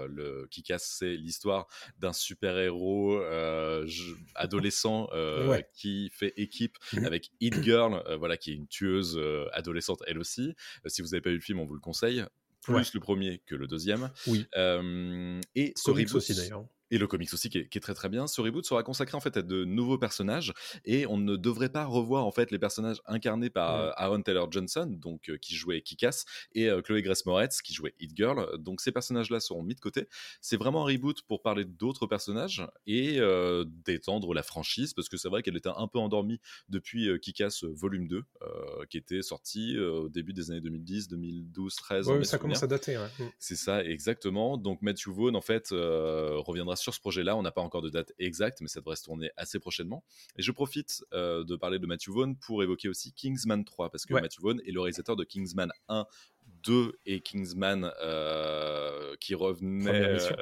le 0.08 0.48
Kikas, 0.50 0.80
c'est 0.80 1.16
l'histoire 1.16 1.68
d'un 1.98 2.14
super-héros 2.14 3.22
adolescent 4.36 5.10
qui 5.74 6.10
fait 6.14 6.34
équipe 6.38 6.78
avec 7.06 7.32
Hit 7.42 7.62
Girl, 7.62 8.02
voilà, 8.18 8.38
qui 8.38 8.52
est 8.52 8.56
une 8.56 8.68
tueuse 8.68 9.20
adolescente 9.52 10.02
elle 10.08 10.20
aussi. 10.20 10.54
si 10.86 11.02
vous 11.02 11.10
n'avez 11.10 11.22
pas 11.22 11.30
vu 11.30 11.36
le 11.36 11.42
film, 11.42 11.60
on 11.60 11.66
vous 11.66 11.76
le 11.76 11.89
plus 12.62 12.94
le 12.94 13.00
premier 13.00 13.42
que 13.46 13.56
le 13.56 13.68
deuxième. 13.68 14.10
Oui. 14.28 14.46
et 15.56 15.74
ce 15.76 16.16
aussi 16.16 16.36
d'ailleurs 16.36 16.66
et 16.92 16.98
le 16.98 17.08
comics 17.08 17.34
aussi 17.34 17.50
qui 17.50 17.60
est, 17.60 17.80
très 17.80 17.94
très 17.94 18.10
bien. 18.10 18.28
Ce 18.28 18.42
reboot 18.42 18.66
sera 18.66 18.84
consacré 18.84 19.16
en 19.16 19.20
fait 19.20 19.38
à 19.38 19.42
de 19.42 19.64
nouveaux 19.64 19.98
personnages 19.98 20.54
et 20.86 21.06
on 21.08 21.18
ne 21.18 21.36
devrait 21.36 21.70
pas 21.70 21.86
revoir 21.86 22.26
en 22.26 22.32
fait 22.32 22.52
les 22.52 22.60
personnages 22.60 23.02
incarnés 23.06 23.50
par 23.50 23.76
euh, 23.76 23.92
Aaron 23.96 24.22
Taylor 24.22 24.52
Johnson, 24.52 24.88
donc 24.90 25.30
euh, 25.30 25.38
qui 25.38 25.56
jouait 25.56 25.82
Kikas, 25.82 26.26
et 26.54 26.70
euh, 26.70 26.82
Chloé 26.82 27.02
Grace 27.02 27.26
Moretz 27.26 27.62
qui 27.62 27.74
jouait 27.74 27.94
Hit 28.00 28.16
Girl. 28.16 28.58
Donc 28.60 28.82
ces 28.82 28.92
personnages-là 28.92 29.40
seront 29.40 29.64
mis 29.64 29.76
de 29.76 29.80
côté. 29.80 30.08
C'est 30.42 30.58
vraiment 30.58 30.86
un 30.86 30.92
reboot 30.92 31.22
pour 31.24 31.42
parler 31.42 31.66
d'autres 31.66 32.08
personnages 32.08 32.66
et 32.88 33.20
d'étendre 33.86 34.34
la 34.34 34.44
franchise 34.44 34.94
parce 34.94 35.10
que 35.10 35.18
c'est 35.18 35.30
vrai 35.30 35.44
qu'elle 35.44 35.58
était 35.58 35.70
un 35.76 35.88
peu 35.88 36.00
endormie 36.00 36.40
depuis 36.70 37.10
Kikas 37.20 37.64
Volume 37.64 38.08
2 38.08 38.24
qui 38.90 38.98
était 38.98 39.22
sorti 39.22 39.78
au 39.78 40.10
début 40.10 40.34
des 40.34 40.52
années 40.52 40.62
2010, 40.62 41.10
2012, 41.10 41.76
13. 41.76 42.08
Oui, 42.10 42.26
ça 42.26 42.38
commence 42.38 42.64
à 42.64 42.68
dater. 42.68 42.98
Mm. 42.98 43.24
C'est 43.38 43.56
ça 43.56 43.84
exactement. 43.84 44.58
Donc 44.58 44.82
Matthew 44.82 45.10
Vaughn 45.10 45.36
en 45.36 45.42
fait 45.42 45.70
reviendra 45.72 46.76
sur 46.80 46.94
ce 46.94 47.00
projet-là. 47.00 47.36
On 47.36 47.42
n'a 47.42 47.52
pas 47.52 47.62
encore 47.62 47.82
de 47.82 47.90
date 47.90 48.14
exacte, 48.20 48.62
mais 48.62 48.68
ça 48.68 48.80
devrait 48.80 48.96
se 48.96 49.04
tourner 49.04 49.32
assez 49.38 49.60
prochainement. 49.60 50.04
Et 50.38 50.42
je 50.42 50.52
profite 50.52 51.04
euh, 51.14 51.44
de 51.44 51.56
parler 51.56 51.80
de 51.80 51.86
Matthew 51.86 52.10
Vaughn 52.10 52.36
pour 52.36 52.64
évoquer 52.64 52.90
aussi 52.90 53.14
Kingsman 53.14 53.64
3, 53.64 53.90
parce 53.90 54.06
que 54.06 54.14
Matthew 54.14 54.42
Vaughn 54.42 54.62
est 54.66 54.72
le 54.72 54.82
réalisateur 54.82 55.16
de 55.16 55.24
Kingsman 55.24 55.72
1, 55.88 56.06
2 56.64 57.00
et 57.06 57.22
Kingsman 57.22 57.92
euh, 58.02 59.16
qui 59.20 59.36
revenait 59.36 59.92
première 59.92 60.14
mission, 60.14 60.36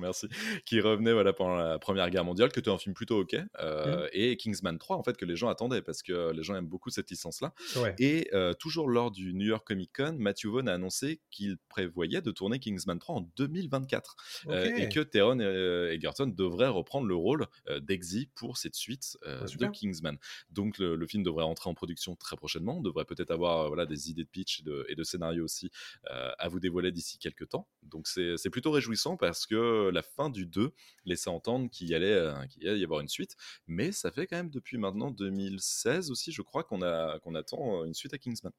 merci, 0.00 0.28
qui 0.64 0.80
revenait 0.80 1.12
voilà, 1.12 1.32
pendant 1.32 1.56
la 1.56 1.78
Première 1.78 2.10
Guerre 2.10 2.24
mondiale, 2.24 2.52
que 2.52 2.60
tu 2.60 2.70
es 2.70 2.72
un 2.72 2.78
film 2.78 2.94
plutôt 2.94 3.20
ok, 3.20 3.36
euh, 3.60 4.04
mmh. 4.04 4.08
et 4.12 4.36
Kingsman 4.36 4.78
3, 4.78 4.96
en 4.96 5.02
fait, 5.02 5.16
que 5.16 5.24
les 5.24 5.36
gens 5.36 5.48
attendaient, 5.48 5.82
parce 5.82 6.02
que 6.02 6.32
les 6.32 6.42
gens 6.42 6.54
aiment 6.54 6.66
beaucoup 6.66 6.90
cette 6.90 7.10
licence-là. 7.10 7.52
Et 7.98 8.28
euh, 8.32 8.52
toujours 8.54 8.88
lors 8.88 9.10
du 9.10 9.34
New 9.34 9.46
York 9.46 9.66
Comic 9.66 9.90
Con, 9.94 10.16
Matthew 10.18 10.46
Vaughn 10.46 10.68
a 10.68 10.74
annoncé 10.74 11.20
qu'il 11.30 11.58
prévoyait 11.68 12.22
de 12.22 12.30
tourner 12.30 12.58
Kingsman 12.58 12.98
3 12.98 13.16
en 13.16 13.20
2024, 13.36 14.16
euh, 14.48 14.76
et 14.76 14.88
que 14.88 15.00
Teron 15.00 15.40
Egerton 15.40 16.26
devrait 16.26 16.68
reprendre 16.68 17.06
le 17.06 17.14
rôle 17.14 17.46
d'Exy 17.80 18.28
pour 18.34 18.56
cette 18.56 18.74
suite 18.74 19.18
ah, 19.26 19.44
de 19.44 19.66
Kingsman. 19.66 20.18
Donc 20.50 20.78
le, 20.78 21.06
film 21.06 21.22
devrait 21.24 21.44
entrer 21.44 21.68
en 21.68 21.74
production 21.74 22.14
très 22.14 22.36
prochainement, 22.36 22.78
on 22.78 22.82
devrait 22.82 23.04
peut-être 23.04 23.32
avoir 23.32 23.68
voilà, 23.68 23.84
des 23.84 24.10
idées 24.10 24.22
de 24.22 24.28
pitch 24.28 24.60
et 24.60 24.62
de, 24.62 24.86
et 24.88 24.94
de 24.94 25.02
scénario 25.02 25.44
aussi 25.44 25.70
à 26.04 26.48
vous 26.48 26.60
dévoiler 26.60 26.92
d'ici 26.92 27.18
quelques 27.18 27.48
temps. 27.48 27.68
Donc 27.82 28.06
c'est 28.06 28.50
plutôt 28.50 28.70
réjouissant 28.70 29.16
parce 29.16 29.29
que 29.46 29.90
la 29.90 30.02
fin 30.02 30.30
du 30.30 30.46
2 30.46 30.72
laissait 31.04 31.30
entendre 31.30 31.70
qu'il 31.70 31.88
y, 31.88 31.94
allait, 31.94 32.12
euh, 32.12 32.34
y 32.62 32.84
avoir 32.84 33.00
une 33.00 33.08
suite. 33.08 33.36
Mais 33.66 33.92
ça 33.92 34.10
fait 34.10 34.26
quand 34.26 34.36
même 34.36 34.50
depuis 34.50 34.78
maintenant 34.78 35.10
2016 35.10 36.10
aussi, 36.10 36.32
je 36.32 36.42
crois, 36.42 36.64
qu'on 36.64 36.80
qu'on 37.22 37.34
attend 37.34 37.82
euh, 37.82 37.84
une 37.84 37.94
suite 37.94 38.14
à 38.14 38.18
Kingsman. 38.18 38.52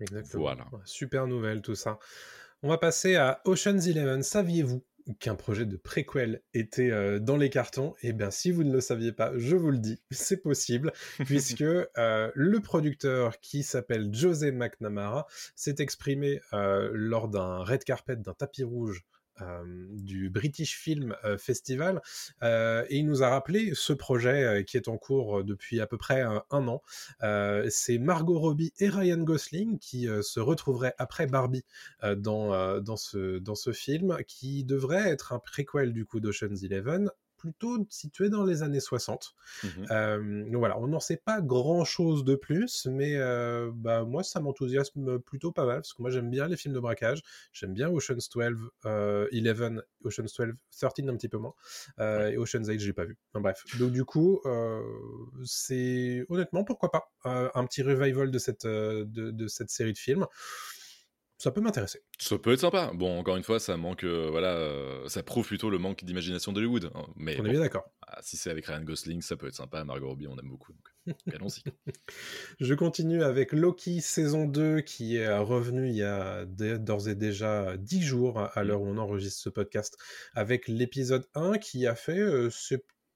Exactement. 0.00 0.42
Voilà. 0.42 0.66
Super 0.84 1.26
nouvelle 1.26 1.62
tout 1.62 1.74
ça. 1.74 1.98
On 2.62 2.68
va 2.68 2.78
passer 2.78 3.16
à 3.16 3.40
Ocean's 3.44 3.86
Eleven. 3.86 4.22
Saviez-vous 4.22 4.84
qu'un 5.20 5.36
projet 5.36 5.64
de 5.64 5.76
préquel 5.76 6.42
était 6.52 6.90
euh, 6.90 7.18
dans 7.18 7.38
les 7.38 7.48
cartons, 7.48 7.94
et 8.02 8.08
eh 8.08 8.12
bien 8.12 8.30
si 8.30 8.50
vous 8.50 8.62
ne 8.62 8.72
le 8.72 8.82
saviez 8.82 9.12
pas, 9.12 9.32
je 9.38 9.56
vous 9.56 9.70
le 9.70 9.78
dis, 9.78 10.02
c'est 10.10 10.42
possible, 10.42 10.92
puisque 11.24 11.60
le 11.60 12.58
producteur 12.58 13.40
qui 13.40 13.62
s'appelle 13.62 14.12
José 14.12 14.52
McNamara 14.52 15.26
s'est 15.56 15.76
exprimé 15.78 16.40
lors 16.52 17.28
d'un 17.28 17.64
red 17.64 17.84
carpet, 17.84 18.16
d'un 18.16 18.34
tapis 18.34 18.64
rouge 18.64 19.02
euh, 19.02 19.17
du 19.90 20.30
British 20.30 20.76
Film 20.78 21.14
euh, 21.24 21.38
Festival 21.38 22.00
euh, 22.42 22.84
et 22.88 22.98
il 22.98 23.06
nous 23.06 23.22
a 23.22 23.28
rappelé 23.28 23.72
ce 23.74 23.92
projet 23.92 24.64
qui 24.66 24.76
est 24.76 24.88
en 24.88 24.96
cours 24.96 25.44
depuis 25.44 25.80
à 25.80 25.86
peu 25.86 25.96
près 25.96 26.22
un, 26.22 26.42
an. 26.50 26.82
c'est 27.68 27.98
Margot 27.98 28.38
Robbie 28.38 28.72
et 28.78 28.88
Ryan 28.88 29.18
Gosling 29.18 29.78
qui 29.78 30.06
se 30.22 30.40
retrouveraient 30.40 30.94
après 30.98 31.26
Barbie 31.26 31.64
dans, 32.16 32.80
dans, 32.80 32.96
ce, 32.96 33.38
dans 33.38 33.54
ce 33.54 33.72
film 33.72 34.18
qui 34.26 34.64
devrait 34.64 35.08
être 35.08 35.32
un 35.32 35.38
préquel 35.38 35.92
du 35.92 36.04
coup 36.04 36.20
d'Ocean's 36.20 36.62
Eleven 36.62 37.10
plutôt 37.38 37.86
situé 37.88 38.28
dans 38.28 38.44
les 38.44 38.62
années 38.62 38.80
60. 38.80 39.34
Mmh 39.64 39.68
donc 40.48 40.56
voilà, 40.58 40.78
on 40.78 40.88
n'en 40.88 41.00
sait 41.00 41.16
pas 41.16 41.40
grand-chose 41.40 42.24
de 42.24 42.34
plus, 42.34 42.86
mais 42.90 43.16
bah, 43.74 44.04
moi, 44.04 44.22
ça 44.22 44.40
m'enthousiasme 44.40 45.18
plutôt 45.20 45.52
pas 45.52 45.64
mal, 45.64 45.76
parce 45.76 45.94
que 45.94 46.02
moi, 46.02 46.10
j'aime 46.10 46.30
bien 46.30 46.48
les 46.48 46.56
films 46.56 46.74
de 46.74 46.80
braquage, 46.80 47.22
j'aime 47.52 47.72
bien 47.72 47.88
Ocean's 47.88 48.28
12, 48.28 48.70
11, 48.84 49.82
Ocean's 50.04 50.34
12, 50.34 50.54
13 50.70 51.08
un 51.08 51.16
petit 51.16 51.28
peu 51.28 51.38
moins, 51.38 51.54
et 51.98 52.36
Ocean's 52.36 52.68
8, 52.68 52.80
j'ai 52.80 52.92
pas 52.92 53.04
vu. 53.04 53.16
bref, 53.34 53.64
donc 53.78 53.92
du 53.92 54.04
coup, 54.04 54.40
c'est 55.44 56.24
honnêtement, 56.28 56.64
pourquoi 56.64 56.90
pas, 56.90 57.10
un 57.24 57.64
petit 57.66 57.82
revival 57.82 58.30
de 58.30 58.38
cette, 58.38 58.66
de, 58.66 59.04
de 59.30 59.48
cette 59.48 59.70
série 59.70 59.92
de 59.92 59.98
films 59.98 60.26
ça 61.38 61.52
peut 61.52 61.60
m'intéresser. 61.60 62.02
Ça 62.18 62.36
peut 62.36 62.52
être 62.52 62.60
sympa. 62.60 62.90
Bon, 62.94 63.16
encore 63.16 63.36
une 63.36 63.44
fois, 63.44 63.60
ça 63.60 63.76
manque, 63.76 64.02
euh, 64.02 64.28
voilà, 64.28 64.56
euh, 64.56 65.08
ça 65.08 65.22
prouve 65.22 65.46
plutôt 65.46 65.70
le 65.70 65.78
manque 65.78 66.02
d'imagination 66.02 66.52
d'Hollywood. 66.52 66.90
Hein. 66.92 67.06
Mais 67.14 67.40
on 67.40 67.44
est 67.44 67.50
bien 67.50 67.60
d'accord. 67.60 67.88
Ah, 68.08 68.18
si 68.22 68.36
c'est 68.36 68.50
avec 68.50 68.66
Ryan 68.66 68.82
Gosling, 68.82 69.22
ça 69.22 69.36
peut 69.36 69.46
être 69.46 69.54
sympa. 69.54 69.84
Margot 69.84 70.08
Robbie, 70.08 70.26
on 70.26 70.36
aime 70.36 70.48
beaucoup. 70.48 70.72
allons-y. 71.32 71.62
Je 72.58 72.74
continue 72.74 73.22
avec 73.22 73.52
Loki 73.52 74.00
saison 74.00 74.46
2 74.46 74.80
qui 74.80 75.16
est 75.16 75.38
revenu 75.38 75.88
il 75.88 75.94
y 75.94 76.02
a 76.02 76.44
d'ores 76.44 77.08
et 77.08 77.14
déjà 77.14 77.76
10 77.76 78.02
jours 78.02 78.40
à 78.40 78.64
l'heure 78.64 78.82
où 78.82 78.88
on 78.88 78.98
enregistre 78.98 79.40
ce 79.40 79.48
podcast 79.48 79.96
avec 80.34 80.66
l'épisode 80.66 81.28
1 81.34 81.58
qui 81.58 81.86
a 81.86 81.94
fait 81.94 82.18
euh, 82.18 82.50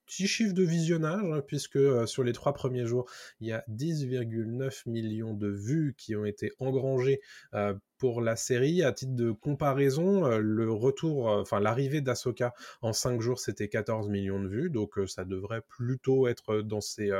petit 0.05 0.27
chiffre 0.27 0.53
de 0.53 0.63
visionnage, 0.63 1.23
hein, 1.23 1.41
puisque 1.45 1.77
euh, 1.77 2.05
sur 2.05 2.23
les 2.23 2.33
trois 2.33 2.53
premiers 2.53 2.85
jours, 2.85 3.09
il 3.39 3.47
y 3.47 3.51
a 3.51 3.63
10,9 3.69 4.89
millions 4.89 5.33
de 5.33 5.47
vues 5.47 5.95
qui 5.97 6.15
ont 6.15 6.25
été 6.25 6.51
engrangées 6.59 7.21
euh, 7.53 7.73
pour 7.97 8.21
la 8.21 8.35
série. 8.35 8.83
À 8.83 8.91
titre 8.91 9.15
de 9.15 9.31
comparaison, 9.31 10.25
euh, 10.25 10.39
le 10.39 10.71
retour, 10.71 11.29
euh, 11.29 11.41
enfin 11.41 11.59
l'arrivée 11.59 12.01
d'Asoka 12.01 12.53
en 12.81 12.93
5 12.93 13.21
jours, 13.21 13.39
c'était 13.39 13.67
14 13.67 14.09
millions 14.09 14.41
de 14.41 14.47
vues, 14.47 14.69
donc 14.69 14.97
euh, 14.97 15.07
ça 15.07 15.25
devrait 15.25 15.61
plutôt 15.61 16.27
être 16.27 16.61
dans 16.61 16.81
ces, 16.81 17.11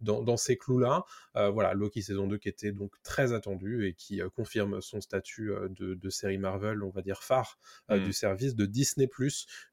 dans, 0.00 0.22
dans, 0.22 0.36
ces 0.36 0.56
clous-là. 0.56 1.04
voilà, 1.34 1.74
Loki 1.74 2.02
saison 2.02 2.26
2 2.26 2.38
qui 2.38 2.48
était 2.48 2.72
donc 2.72 2.92
très 3.02 3.32
attendu 3.32 3.86
et 3.86 3.94
qui 3.94 4.20
confirme 4.34 4.80
son 4.80 5.00
statut 5.00 5.52
de, 5.70 5.94
de, 5.94 6.10
série 6.10 6.38
Marvel, 6.38 6.82
on 6.82 6.90
va 6.90 7.02
dire 7.02 7.22
phare 7.22 7.58
mmh. 7.88 7.98
du 7.98 8.12
service 8.12 8.54
de 8.54 8.66
Disney+. 8.66 9.08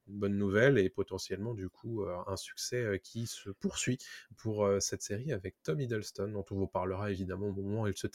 Une 0.08 0.20
bonne 0.20 0.38
nouvelle 0.38 0.78
et 0.78 0.90
potentiellement 0.90 1.54
du 1.54 1.70
coup 1.70 2.06
un 2.28 2.36
succès 2.36 3.00
qui 3.04 3.26
se 3.26 3.50
poursuit 3.50 3.98
pour 4.38 4.68
cette 4.80 5.02
série 5.02 5.32
avec 5.32 5.56
Tom 5.64 5.80
Hiddleston, 5.80 6.30
dont 6.30 6.46
on 6.52 6.56
vous 6.56 6.68
parlera 6.68 7.12
évidemment 7.12 7.48
au 7.48 7.54
moment 7.54 7.82
où 7.84 7.88
elle 7.88 7.98
se, 7.98 8.08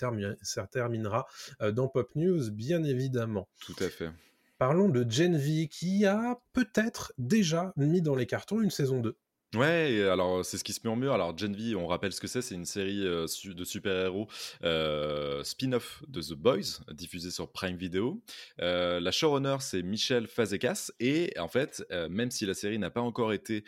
se 0.42 0.60
terminera 0.60 1.26
dans 1.72 1.88
Pop 1.88 2.10
News 2.14 2.27
bien 2.50 2.84
évidemment. 2.84 3.48
Tout 3.60 3.76
à 3.80 3.88
fait. 3.88 4.10
Parlons 4.58 4.88
de 4.88 5.08
Gen 5.08 5.36
V, 5.36 5.68
qui 5.68 6.04
a 6.04 6.40
peut-être 6.52 7.12
déjà 7.16 7.72
mis 7.76 8.02
dans 8.02 8.16
les 8.16 8.26
cartons 8.26 8.60
une 8.60 8.70
saison 8.70 9.00
2. 9.00 9.16
Ouais, 9.54 10.02
alors 10.02 10.44
c'est 10.44 10.58
ce 10.58 10.64
qui 10.64 10.74
se 10.74 10.80
met 10.84 10.90
en 10.90 10.96
mur. 10.96 11.14
Alors 11.14 11.36
Gen 11.36 11.56
on 11.74 11.86
rappelle 11.86 12.12
ce 12.12 12.20
que 12.20 12.26
c'est, 12.26 12.42
c'est 12.42 12.54
une 12.54 12.66
série 12.66 13.06
euh, 13.06 13.26
de 13.46 13.64
super-héros 13.64 14.28
euh, 14.62 15.42
spin-off 15.42 16.02
de 16.06 16.20
The 16.20 16.34
Boys, 16.34 16.82
diffusée 16.92 17.30
sur 17.30 17.50
Prime 17.50 17.78
Video. 17.78 18.22
Euh, 18.60 19.00
la 19.00 19.10
showrunner, 19.10 19.56
c'est 19.60 19.82
Michel 19.82 20.26
Fazekas, 20.26 20.90
et 21.00 21.32
en 21.38 21.48
fait, 21.48 21.82
même 22.10 22.30
si 22.30 22.44
la 22.44 22.52
série 22.52 22.78
n'a 22.78 22.90
pas 22.90 23.00
encore 23.00 23.32
été 23.32 23.64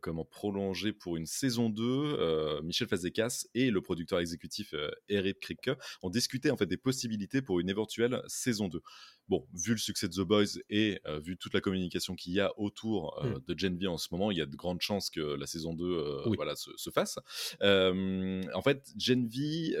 comment 0.00 0.24
prolongée 0.24 0.92
pour 0.92 1.16
une 1.16 1.26
saison 1.26 1.70
2, 1.70 2.60
Michel 2.62 2.86
Fazekas 2.86 3.46
et 3.56 3.72
le 3.72 3.80
producteur 3.80 4.20
exécutif 4.20 4.74
Eric 5.08 5.40
Kripke 5.40 5.70
ont 6.02 6.10
discuté 6.10 6.52
en 6.52 6.56
fait 6.56 6.66
des 6.66 6.76
possibilités 6.76 7.42
pour 7.42 7.58
une 7.58 7.68
éventuelle 7.68 8.22
saison 8.28 8.68
2 8.68 8.80
bon, 9.28 9.46
vu 9.52 9.72
le 9.72 9.78
succès 9.78 10.08
de 10.08 10.14
The 10.14 10.20
Boys 10.20 10.60
et 10.70 11.00
euh, 11.06 11.18
vu 11.20 11.36
toute 11.36 11.54
la 11.54 11.60
communication 11.60 12.14
qu'il 12.14 12.32
y 12.32 12.40
a 12.40 12.52
autour 12.58 13.22
euh, 13.22 13.38
mm. 13.38 13.44
de 13.46 13.58
Gen 13.58 13.78
V 13.78 13.86
en 13.86 13.98
ce 13.98 14.08
moment, 14.10 14.30
il 14.30 14.38
y 14.38 14.42
a 14.42 14.46
de 14.46 14.56
grandes 14.56 14.80
chances 14.80 15.10
que 15.10 15.20
la 15.20 15.46
saison 15.46 15.74
2 15.74 15.84
euh, 15.84 16.22
voilà, 16.36 16.54
se, 16.56 16.90
fasse. 16.90 17.18
en 17.60 18.62
fait, 18.62 18.92
Gen 18.96 19.28
V 19.28 19.76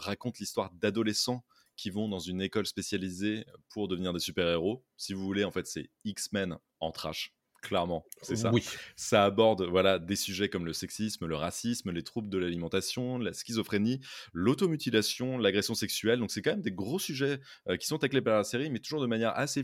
raconte 0.00 0.38
l'histoire 0.38 0.70
d'adolescents 0.72 1.44
qui 1.76 1.90
vont 1.90 2.08
dans 2.08 2.18
une 2.18 2.42
école 2.42 2.66
spécialisée 2.66 3.46
pour 3.70 3.88
devenir 3.88 4.12
des 4.12 4.20
super-héros. 4.20 4.84
Si 4.98 5.14
vous 5.14 5.22
voulez, 5.22 5.44
en 5.44 5.50
fait, 5.50 5.66
c'est 5.66 5.88
X-Men 6.04 6.58
en 6.80 6.92
trash 6.92 7.32
clairement, 7.60 8.06
c'est 8.22 8.36
ça. 8.36 8.50
Oui. 8.52 8.64
Ça 8.96 9.24
aborde 9.24 9.62
voilà 9.62 9.98
des 9.98 10.16
sujets 10.16 10.48
comme 10.48 10.66
le 10.66 10.72
sexisme, 10.72 11.26
le 11.26 11.36
racisme, 11.36 11.90
les 11.90 12.02
troubles 12.02 12.28
de 12.28 12.38
l'alimentation, 12.38 13.18
la 13.18 13.32
schizophrénie, 13.32 14.00
l'automutilation, 14.32 15.38
l'agression 15.38 15.74
sexuelle. 15.74 16.18
Donc 16.18 16.30
c'est 16.30 16.42
quand 16.42 16.52
même 16.52 16.62
des 16.62 16.72
gros 16.72 16.98
sujets 16.98 17.40
euh, 17.68 17.76
qui 17.76 17.86
sont 17.86 17.98
taclés 17.98 18.22
par 18.22 18.36
la 18.36 18.44
série, 18.44 18.70
mais 18.70 18.78
toujours 18.78 19.00
de 19.00 19.06
manière 19.06 19.36
assez 19.36 19.62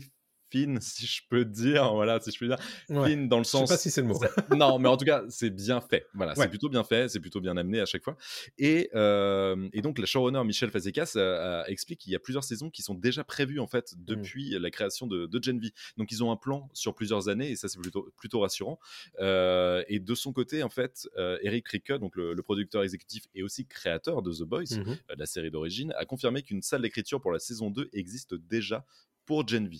fine, 0.49 0.79
si 0.81 1.05
je 1.05 1.21
peux 1.29 1.45
dire. 1.45 1.93
Voilà, 1.93 2.19
si 2.19 2.31
je 2.31 2.39
peux 2.39 2.47
dire. 2.47 2.59
Fine 2.87 3.27
dans 3.27 3.37
le 3.37 3.43
sens. 3.43 3.61
Je 3.61 3.65
sais 3.67 3.73
pas 3.73 3.77
si 3.77 3.91
c'est 3.91 4.01
le 4.01 4.07
mot. 4.07 4.19
non, 4.55 4.79
mais 4.79 4.89
en 4.89 4.97
tout 4.97 5.05
cas, 5.05 5.23
c'est 5.29 5.49
bien 5.49 5.81
fait. 5.81 6.07
Voilà, 6.13 6.35
c'est 6.35 6.49
plutôt 6.49 6.69
bien 6.69 6.83
fait, 6.83 7.09
c'est 7.09 7.19
plutôt 7.19 7.41
bien 7.41 7.57
amené 7.57 7.79
à 7.79 7.85
chaque 7.85 8.03
fois. 8.03 8.17
Et, 8.57 8.89
euh, 8.95 9.67
et 9.73 9.81
donc, 9.81 9.99
la 9.99 10.05
showrunner 10.05 10.43
Michel 10.43 10.71
Fazekas 10.71 11.13
euh, 11.15 11.63
explique 11.67 11.99
qu'il 11.99 12.11
y 12.11 12.15
a 12.15 12.19
plusieurs 12.19 12.43
saisons 12.43 12.69
qui 12.69 12.81
sont 12.81 12.93
déjà 12.93 13.23
prévues 13.23 13.59
en 13.59 13.67
fait 13.67 13.93
mmh. 13.93 14.05
depuis 14.05 14.49
la 14.59 14.69
création 14.69 15.07
de, 15.07 15.25
de 15.25 15.43
Gen 15.43 15.59
V. 15.59 15.71
Donc, 15.97 16.11
ils 16.11 16.23
ont 16.23 16.31
un 16.31 16.37
plan 16.37 16.69
sur 16.73 16.95
plusieurs 16.95 17.29
années 17.29 17.51
et 17.51 17.55
ça, 17.55 17.67
c'est 17.67 17.79
plutôt, 17.79 18.11
plutôt 18.17 18.39
rassurant. 18.39 18.79
Euh, 19.19 19.83
et 19.87 19.99
de 19.99 20.15
son 20.15 20.33
côté, 20.33 20.63
en 20.63 20.69
fait, 20.69 21.07
Eric 21.41 21.67
Ricke, 21.67 21.93
donc 21.93 22.15
le, 22.15 22.35
producteur 22.47 22.83
exécutif 22.83 23.25
et 23.35 23.43
aussi 23.43 23.65
créateur 23.65 24.21
de 24.21 24.31
The 24.31 24.43
Boys, 24.43 24.63
mmh 24.77 24.95
la 25.17 25.25
série 25.25 25.51
d'origine, 25.51 25.93
a 25.97 26.05
confirmé 26.05 26.43
qu'une 26.43 26.61
salle 26.61 26.81
d'écriture 26.81 27.19
pour 27.19 27.31
la 27.31 27.39
saison 27.39 27.69
2 27.69 27.89
existe 27.93 28.35
déjà 28.35 28.85
pour 29.27 29.47
Gen 29.47 29.67
V. 29.67 29.77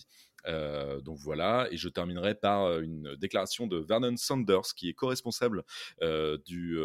Euh, 0.48 1.02
donc 1.02 1.18
voilà, 1.20 1.68
et 1.72 1.78
je 1.78 1.90
terminerai 1.90 2.36
par 2.36 2.64
euh, 2.64 2.82
une 2.82 3.16
déclaration 3.16 3.68
de 3.68 3.78
Vernon 3.78 4.16
Sanders, 4.18 4.74
qui 4.76 4.90
est 4.90 4.94
co-responsable 4.94 5.64
euh, 6.02 6.38
du 6.46 6.78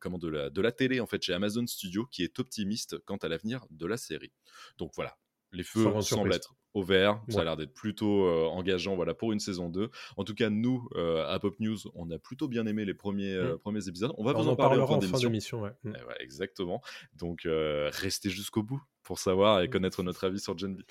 comment 0.00 0.18
de 0.18 0.28
la, 0.28 0.50
de 0.50 0.60
la 0.60 0.72
télé 0.72 1.00
en 1.00 1.06
fait 1.06 1.22
chez 1.22 1.32
Amazon 1.32 1.66
Studio, 1.66 2.06
qui 2.10 2.22
est 2.22 2.38
optimiste 2.38 2.98
quant 3.04 3.16
à 3.16 3.28
l'avenir 3.28 3.64
de 3.70 3.86
la 3.86 3.96
série. 3.96 4.32
Donc 4.78 4.92
voilà, 4.94 5.16
les 5.52 5.62
feux 5.62 6.00
semblent 6.00 6.32
être 6.32 6.54
au 6.74 6.82
vert. 6.82 7.22
Ça 7.28 7.42
a 7.42 7.44
l'air 7.44 7.56
d'être 7.56 7.74
plutôt 7.74 8.26
engageant 8.50 8.96
voilà, 8.96 9.14
pour 9.14 9.32
une 9.32 9.40
saison 9.40 9.68
2. 9.68 9.90
En 10.16 10.24
tout 10.24 10.34
cas, 10.34 10.50
nous, 10.50 10.88
à 10.96 11.38
Pop 11.38 11.58
News, 11.60 11.78
on 11.94 12.10
a 12.10 12.18
plutôt 12.18 12.48
bien 12.48 12.66
aimé 12.66 12.84
les 12.84 12.94
premiers, 12.94 13.36
mmh. 13.36 13.58
premiers 13.58 13.88
épisodes. 13.88 14.12
On 14.16 14.24
va 14.24 14.32
vous 14.32 14.48
en, 14.48 14.56
parler 14.56 14.80
en 14.80 14.86
fin 14.86 14.98
d'émission. 14.98 15.66
Mmh. 15.84 15.92
Eh 15.94 16.22
exactement. 16.22 16.80
Donc, 17.14 17.42
restez 17.44 18.30
jusqu'au 18.30 18.62
bout 18.62 18.82
pour 19.02 19.18
savoir 19.18 19.62
et 19.62 19.68
connaître 19.68 20.02
notre 20.02 20.24
avis 20.24 20.40
sur 20.40 20.56
Gen 20.56 20.76
V. 20.76 20.84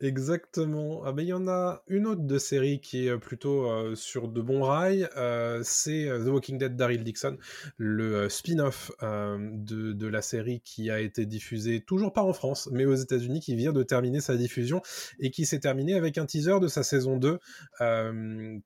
Exactement. 0.00 1.02
Ah 1.04 1.12
ben, 1.12 1.22
il 1.22 1.28
y 1.28 1.32
en 1.32 1.48
a 1.48 1.82
une 1.88 2.06
autre 2.06 2.22
de 2.22 2.38
série 2.38 2.80
qui 2.80 3.06
est 3.06 3.18
plutôt 3.18 3.70
euh, 3.70 3.94
sur 3.94 4.28
de 4.28 4.40
bons 4.40 4.62
rails. 4.62 5.08
Euh, 5.16 5.60
c'est 5.62 6.08
euh, 6.08 6.24
The 6.24 6.28
Walking 6.28 6.58
Dead 6.58 6.76
Daryl 6.76 7.04
Dixon, 7.04 7.36
le 7.76 8.28
spin-off 8.28 8.90
de, 9.00 9.92
de, 9.92 10.06
la 10.06 10.22
série 10.22 10.60
qui 10.60 10.90
a 10.90 11.00
été 11.00 11.26
diffusé 11.26 11.80
toujours 11.80 12.12
pas 12.12 12.22
en 12.22 12.32
France, 12.32 12.68
mais 12.72 12.84
aux 12.84 12.94
États-Unis, 12.94 13.40
qui 13.40 13.54
vient 13.54 13.72
de 13.72 13.82
terminer 13.82 14.20
sa 14.20 14.36
diffusion 14.36 14.82
et 15.18 15.30
qui 15.30 15.46
s'est 15.46 15.60
terminé 15.60 15.94
avec 15.94 16.18
un 16.18 16.26
teaser 16.26 16.58
de 16.60 16.68
sa 16.68 16.82
saison 16.82 17.16
2 17.16 17.38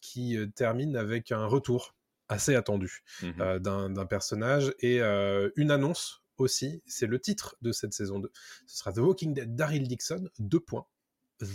qui 0.01 0.39
termine 0.55 0.97
avec 0.97 1.33
un 1.33 1.47
retour 1.47 1.95
assez 2.29 2.55
attendu 2.55 3.03
mmh 3.23 3.59
d'un 3.61 4.07
personnage 4.07 4.73
et 4.81 5.01
une 5.01 5.71
annonce 5.71 6.24
aussi, 6.39 6.83
c'est 6.87 7.07
le 7.07 7.21
titre 7.21 7.57
de 7.63 7.73
cette 7.73 7.93
saison 7.93 8.19
2. 8.19 8.31
Ce 8.67 8.79
sera 8.79 8.93
The 8.93 8.99
Walking 8.99 9.35
Dead 9.35 9.55
Daryl 9.55 9.87
Dixon, 9.87 10.29
deux 10.39 10.61
points. 10.61 10.87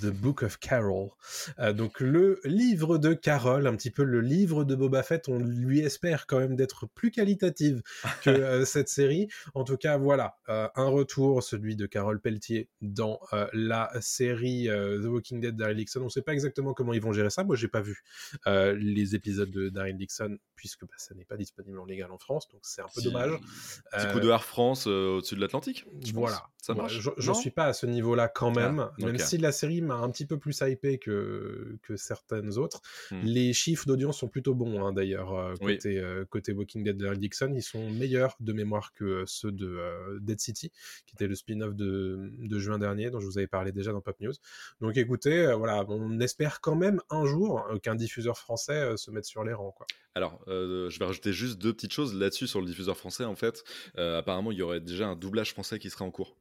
The 0.01 0.07
Book 0.07 0.43
of 0.43 0.57
Carol. 0.59 1.09
Euh, 1.59 1.73
donc 1.73 1.99
le 1.99 2.39
livre 2.43 2.97
de 2.97 3.13
Carol, 3.13 3.67
un 3.67 3.75
petit 3.75 3.91
peu 3.91 4.03
le 4.03 4.21
livre 4.21 4.63
de 4.63 4.75
Boba 4.75 5.03
Fett, 5.03 5.29
on 5.29 5.39
lui 5.39 5.79
espère 5.79 6.27
quand 6.27 6.39
même 6.39 6.55
d'être 6.55 6.87
plus 6.87 7.11
qualitative 7.11 7.81
que 8.23 8.29
euh, 8.29 8.65
cette 8.65 8.89
série. 8.89 9.27
En 9.53 9.63
tout 9.63 9.77
cas, 9.77 9.97
voilà, 9.97 10.37
euh, 10.49 10.67
un 10.75 10.87
retour, 10.87 11.43
celui 11.43 11.75
de 11.75 11.85
Carol 11.85 12.19
Pelletier 12.19 12.69
dans 12.81 13.19
la 13.53 13.91
série 14.01 14.67
The 14.67 15.05
Walking 15.05 15.39
Dead 15.39 15.55
Daryl 15.55 15.77
Dixon. 15.77 16.01
On 16.01 16.05
ne 16.05 16.09
sait 16.09 16.21
pas 16.21 16.33
exactement 16.33 16.73
comment 16.73 16.93
ils 16.93 17.01
vont 17.01 17.13
gérer 17.13 17.29
ça. 17.29 17.43
Moi, 17.43 17.55
j'ai 17.55 17.67
pas 17.67 17.81
vu 17.81 18.03
les 18.45 19.15
épisodes 19.15 19.51
de 19.51 19.69
Daryl 19.69 19.97
Dixon 19.97 20.37
puisque 20.55 20.81
bah, 20.81 20.93
ça 20.97 21.15
n'est 21.15 21.25
pas 21.25 21.37
disponible 21.37 21.79
en 21.79 21.85
légal 21.85 22.11
en 22.11 22.17
France, 22.17 22.49
donc 22.49 22.59
c'est 22.63 22.81
un 22.81 22.87
peu 22.93 23.01
dommage. 23.01 23.31
Petit 23.91 24.07
coup 24.11 24.19
de 24.19 24.29
Air 24.29 24.43
France 24.43 24.87
au-dessus 24.87 25.35
de 25.35 25.41
l'Atlantique. 25.41 25.85
Voilà, 26.13 26.49
ça 26.61 26.73
marche. 26.73 26.99
J'en 27.17 27.33
suis 27.33 27.51
pas 27.51 27.65
à 27.65 27.73
ce 27.73 27.85
niveau-là 27.85 28.27
quand 28.27 28.55
ah, 28.57 28.59
même, 28.59 28.89
même 28.97 29.17
si 29.17 29.37
la 29.37 29.51
série 29.51 29.81
m'a 29.81 29.95
un 29.95 30.09
petit 30.09 30.25
peu 30.25 30.37
plus 30.37 30.59
hypé 30.61 30.97
que, 30.97 31.77
que 31.83 31.95
certaines 31.95 32.57
autres. 32.57 32.81
Hmm. 33.11 33.21
Les 33.23 33.53
chiffres 33.53 33.85
d'audience 33.87 34.19
sont 34.19 34.27
plutôt 34.27 34.55
bons, 34.55 34.85
hein, 34.85 34.91
d'ailleurs, 34.91 35.33
euh, 35.33 35.55
côté, 35.55 35.97
euh, 35.99 36.25
côté 36.25 36.51
Walking 36.51 36.83
Dead 36.83 36.97
de 36.97 37.13
Dixon. 37.15 37.53
Ils 37.55 37.63
sont 37.63 37.89
meilleurs 37.91 38.35
de 38.41 38.51
mémoire 38.51 38.93
que 38.93 39.05
euh, 39.05 39.23
ceux 39.25 39.51
de 39.51 39.79
Dead 40.19 40.39
City, 40.39 40.71
qui 41.05 41.15
était 41.15 41.27
le 41.27 41.35
spin-off 41.35 41.75
de, 41.75 42.29
de, 42.39 42.59
juin 42.59 42.77
dernier, 42.77 43.09
dont 43.09 43.21
je 43.21 43.25
vous 43.25 43.37
avais 43.37 43.47
parlé 43.47 43.71
déjà 43.71 43.93
dans 43.93 44.01
Pop 44.01 44.19
News. 44.19 44.33
Donc 44.81 44.97
écoutez, 44.97 45.53
voilà, 45.53 45.85
on 45.87 46.19
espère 46.19 46.59
quand 46.59 46.75
même 46.75 47.01
un 47.09 47.25
jour 47.25 47.65
qu'un 47.81 47.95
diffuseur 47.95 48.37
français 48.37 48.97
se 48.97 49.11
mette 49.11 49.25
sur 49.25 49.45
les 49.45 49.53
rangs. 49.53 49.71
Quoi. 49.71 49.87
Alors, 50.15 50.41
je 50.47 50.99
vais 50.99 51.05
rajouter 51.05 51.31
juste 51.31 51.59
deux 51.59 51.73
petites 51.73 51.93
choses 51.93 52.13
là-dessus 52.13 52.47
sur 52.47 52.59
le 52.59 52.67
diffuseur 52.67 52.97
français. 52.97 53.23
En 53.23 53.35
fait, 53.35 53.63
apparemment, 53.95 54.51
il 54.51 54.57
y 54.57 54.61
aurait 54.61 54.81
déjà 54.81 55.07
un 55.07 55.15
doublage 55.15 55.51
français 55.51 55.79
qui 55.79 55.89
serait 55.89 56.05
en 56.05 56.11
cours. 56.11 56.35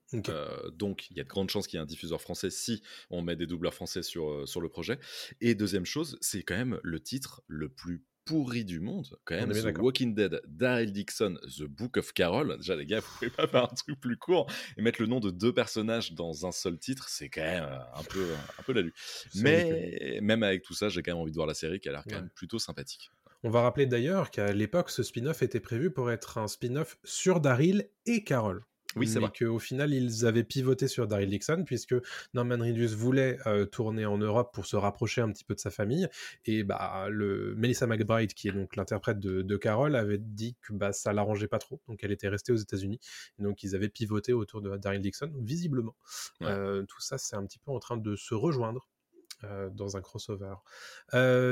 Donc, 0.72 1.10
il 1.10 1.16
y 1.16 1.20
a 1.20 1.24
de 1.24 1.28
grandes 1.28 1.50
chances 1.50 1.66
qu'il 1.66 1.76
y 1.76 1.80
ait 1.80 1.82
un 1.82 1.86
diffuseur 1.86 2.20
français 2.20 2.50
si 2.50 2.82
on 3.10 3.22
met 3.22 3.36
des 3.36 3.46
doubleurs 3.46 3.74
français 3.74 4.02
sur, 4.02 4.30
euh, 4.30 4.46
sur 4.46 4.60
le 4.60 4.68
projet. 4.68 4.98
Et 5.40 5.54
deuxième 5.54 5.84
chose, 5.84 6.18
c'est 6.20 6.42
quand 6.42 6.56
même 6.56 6.80
le 6.82 7.00
titre 7.00 7.42
le 7.46 7.68
plus 7.68 8.04
pourri 8.24 8.66
du 8.66 8.78
monde, 8.78 9.18
quand 9.24 9.36
même, 9.36 9.52
The 9.52 9.78
Walking 9.78 10.14
Dead, 10.14 10.42
Daryl 10.46 10.92
Dixon, 10.92 11.38
The 11.58 11.62
Book 11.62 11.96
of 11.96 12.12
Carol. 12.12 12.58
Déjà, 12.58 12.76
les 12.76 12.84
gars, 12.84 13.00
vous 13.00 13.08
pouvez 13.18 13.30
pas 13.30 13.46
faire 13.46 13.64
un 13.64 13.74
truc 13.74 13.98
plus 13.98 14.18
court 14.18 14.46
et 14.76 14.82
mettre 14.82 15.00
le 15.00 15.08
nom 15.08 15.18
de 15.18 15.30
deux 15.30 15.54
personnages 15.54 16.12
dans 16.12 16.46
un 16.46 16.52
seul 16.52 16.78
titre, 16.78 17.08
c'est 17.08 17.30
quand 17.30 17.40
même 17.40 17.64
euh, 17.64 17.78
un 17.94 18.02
peu, 18.04 18.26
un 18.58 18.62
peu. 18.62 18.90
Mais 19.36 20.18
même 20.20 20.42
avec 20.42 20.62
tout 20.62 20.74
ça, 20.74 20.90
j'ai 20.90 21.02
quand 21.02 21.12
même 21.12 21.22
envie 21.22 21.32
de 21.32 21.36
voir 21.36 21.46
la 21.46 21.54
série 21.54 21.80
qui 21.80 21.88
a 21.88 21.92
l'air 21.92 22.04
quand 22.08 22.16
même 22.16 22.30
plutôt 22.34 22.58
sympathique. 22.58 23.10
On 23.44 23.50
va 23.50 23.62
rappeler 23.62 23.86
d'ailleurs 23.86 24.30
qu'à 24.30 24.52
l'époque, 24.52 24.90
ce 24.90 25.02
spin-off 25.02 25.42
était 25.42 25.60
prévu 25.60 25.90
pour 25.90 26.10
être 26.10 26.38
un 26.38 26.48
spin-off 26.48 26.98
sur 27.04 27.40
Daryl 27.40 27.88
et 28.04 28.24
Carol. 28.24 28.64
Oui, 28.98 29.08
c'est 29.08 29.18
vrai. 29.18 29.30
qu'au 29.36 29.58
final, 29.58 29.92
ils 29.92 30.26
avaient 30.26 30.44
pivoté 30.44 30.88
sur 30.88 31.06
Daryl 31.06 31.28
Dixon, 31.30 31.64
puisque 31.64 31.94
Norman 32.34 32.58
Reedus 32.58 32.94
voulait 32.94 33.38
euh, 33.46 33.64
tourner 33.64 34.06
en 34.06 34.18
Europe 34.18 34.52
pour 34.54 34.66
se 34.66 34.76
rapprocher 34.76 35.20
un 35.20 35.30
petit 35.30 35.44
peu 35.44 35.54
de 35.54 35.60
sa 35.60 35.70
famille. 35.70 36.08
Et 36.44 36.64
bah, 36.64 37.08
le 37.10 37.54
Melissa 37.56 37.86
McBride, 37.86 38.34
qui 38.34 38.48
est 38.48 38.52
donc 38.52 38.76
l'interprète 38.76 39.20
de, 39.20 39.42
de, 39.42 39.56
Carol, 39.56 39.96
avait 39.96 40.18
dit 40.18 40.56
que 40.62 40.72
bah, 40.72 40.92
ça 40.92 41.12
l'arrangeait 41.12 41.48
pas 41.48 41.58
trop. 41.58 41.80
Donc 41.88 42.02
elle 42.02 42.12
était 42.12 42.28
restée 42.28 42.52
aux 42.52 42.56
États-Unis. 42.56 43.00
Donc 43.38 43.62
ils 43.62 43.74
avaient 43.74 43.88
pivoté 43.88 44.32
autour 44.32 44.60
de 44.62 44.76
Daryl 44.76 45.00
Dixon. 45.00 45.30
visiblement, 45.40 45.96
euh, 46.42 46.84
tout 46.84 47.00
ça, 47.00 47.18
c'est 47.18 47.36
un 47.36 47.44
petit 47.44 47.58
peu 47.58 47.70
en 47.70 47.78
train 47.78 47.96
de 47.96 48.16
se 48.16 48.34
rejoindre. 48.34 48.88
Euh, 49.44 49.70
dans 49.70 49.96
un 49.96 50.00
crossover. 50.00 50.54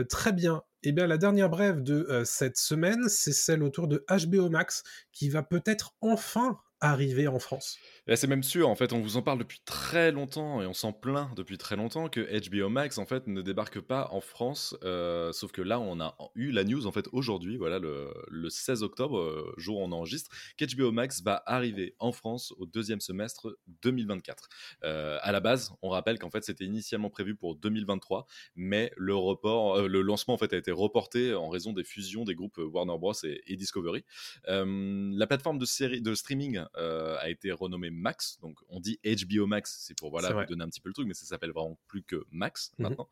très 0.09 0.33
bien. 0.33 0.65
Et 0.83 0.89
eh 0.89 0.93
bien, 0.93 1.07
la 1.07 1.19
dernière 1.19 1.49
brève 1.49 1.85
de 1.85 2.23
cette 2.25 2.57
semaine, 2.57 3.09
c'est 3.09 3.33
celle 3.33 3.63
autour 3.63 3.87
de 3.87 4.05
HBO 4.09 4.49
Max, 4.49 4.83
qui 5.13 5.29
va 5.29 5.45
peut-être 5.45 5.95
enfin 6.01 6.59
arriver 6.81 7.29
en 7.29 7.39
France. 7.39 7.79
C'est 8.15 8.29
même 8.29 8.45
sûr, 8.45 8.69
en 8.69 8.77
fait, 8.77 8.93
on 8.93 9.01
vous 9.01 9.17
en 9.17 9.23
parle 9.23 9.41
depuis 9.41 9.59
très 9.65 10.13
longtemps 10.13 10.63
et 10.63 10.67
on 10.67 10.75
s'en 10.75 10.93
plaint 10.93 11.35
depuis 11.35 11.59
très 11.59 11.75
longtemps 11.75 12.09
que 12.09 12.21
HBO 12.49 12.69
Max, 12.69 12.99
en 12.99 13.05
fait, 13.05 13.27
ne 13.27 13.43
débarque 13.43 13.81
pas 13.81 14.09
en 14.13 14.21
France. 14.21 14.77
Euh, 14.85 15.33
sauf 15.33 15.51
que 15.51 15.61
là, 15.61 15.81
on 15.81 15.99
a 15.99 16.17
eu 16.37 16.53
la 16.53 16.63
news, 16.63 16.87
en 16.87 16.93
fait, 16.93 17.09
aujourd'hui, 17.11 17.57
voilà, 17.57 17.81
le, 17.81 18.49
16 18.49 18.85
octobre, 18.85 19.19
euh, 19.19 19.53
jour 19.57 19.79
où 19.79 19.83
on 19.83 19.91
enregistre, 19.91 20.31
qu'HBO 20.57 20.93
Max 20.93 21.21
va 21.21 21.43
arriver 21.47 21.97
en 21.99 22.13
France 22.13 22.55
au 22.59 22.67
deuxième 22.67 23.01
semestre 23.01 23.59
2024. 23.83 24.49
Euh, 24.85 25.19
à 25.23 25.33
la 25.33 25.41
base, 25.41 25.73
on 25.83 25.89
rappelle 25.89 26.21
qu'en 26.21 26.31
fait, 26.31 26.45
c'était 26.45 26.65
initialement 26.65 27.11
prévu 27.11 27.35
pour 27.35 27.57
2023, 27.57 28.29
mais 28.55 28.93
le 28.97 29.17
report, 29.17 29.89
le 29.89 30.01
lancement, 30.01 30.35
en 30.35 30.39
fait, 30.39 30.53
a 30.53 30.57
été 30.57 30.71
reporté 30.71 31.35
en 31.35 31.49
raison 31.49 31.73
des 31.73 31.83
fusions 31.83 32.25
des 32.25 32.37
groupes 32.37 32.59
Warner 32.59 32.99
Bros. 32.99 33.15
et, 33.25 33.57
Discovery. 33.57 34.05
la 34.47 35.27
plateforme 35.27 35.59
de, 35.59 35.65
série, 35.65 36.03
de 36.03 36.15
streaming 36.15 36.61
a 36.77 37.29
été 37.29 37.51
renommée 37.51 37.91
Max. 37.97 38.39
Donc 38.41 38.59
on 38.69 38.81
dit 38.81 38.99
HBO 39.05 39.47
Max, 39.47 39.79
c'est 39.81 39.97
pour 39.97 40.11
voilà, 40.11 40.33
vous 40.33 40.45
donner 40.47 40.65
un 40.65 40.69
petit 40.69 40.81
peu 40.81 40.89
le 40.89 40.95
truc, 40.95 41.07
mais 41.07 41.15
ça 41.15 41.27
s'appelle 41.27 41.51
vraiment 41.51 41.79
plus 41.89 42.03
que 42.03 42.25
Max 42.31 42.73
mmh 42.79 42.83
maintenant. 42.83 43.09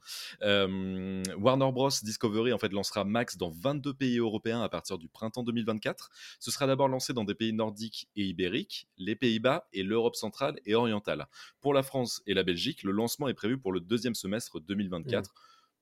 Warner 1.39 1.73
Bros. 1.73 1.91
Discovery 2.03 2.53
en 2.53 2.59
fait 2.59 2.73
lancera 2.73 3.05
Max 3.05 3.37
dans 3.37 3.51
22 3.51 3.95
pays 3.95 4.19
européens 4.19 4.63
à 4.63 4.69
partir 4.69 4.99
du 4.99 5.09
printemps 5.09 5.43
2024. 5.43 6.11
Ce 6.39 6.51
sera 6.51 6.67
d'abord 6.67 6.89
lancé 6.89 7.13
dans 7.13 7.25
des 7.25 7.35
pays 7.35 7.53
nordiques 7.53 8.09
et 8.17 8.25
ibériques, 8.25 8.89
les 8.99 9.17
Pays-Bas 9.17 9.69
et 9.73 9.83
l'Europe 9.83 10.17
centrale 10.17 10.61
et 10.67 10.75
orientale. 10.75 11.27
Pour 11.61 11.75
la 11.75 11.83
France 11.83 12.23
et 12.27 12.35
la 12.35 12.43
Belgique, 12.43 12.83
le 12.83 12.93
lancement 12.93 13.29
est 13.29 13.35
prévu 13.35 13.59
pour 13.59 13.73
le 13.73 13.81
deuxième 13.81 14.15
semestre 14.15 14.61
2024 14.61 15.33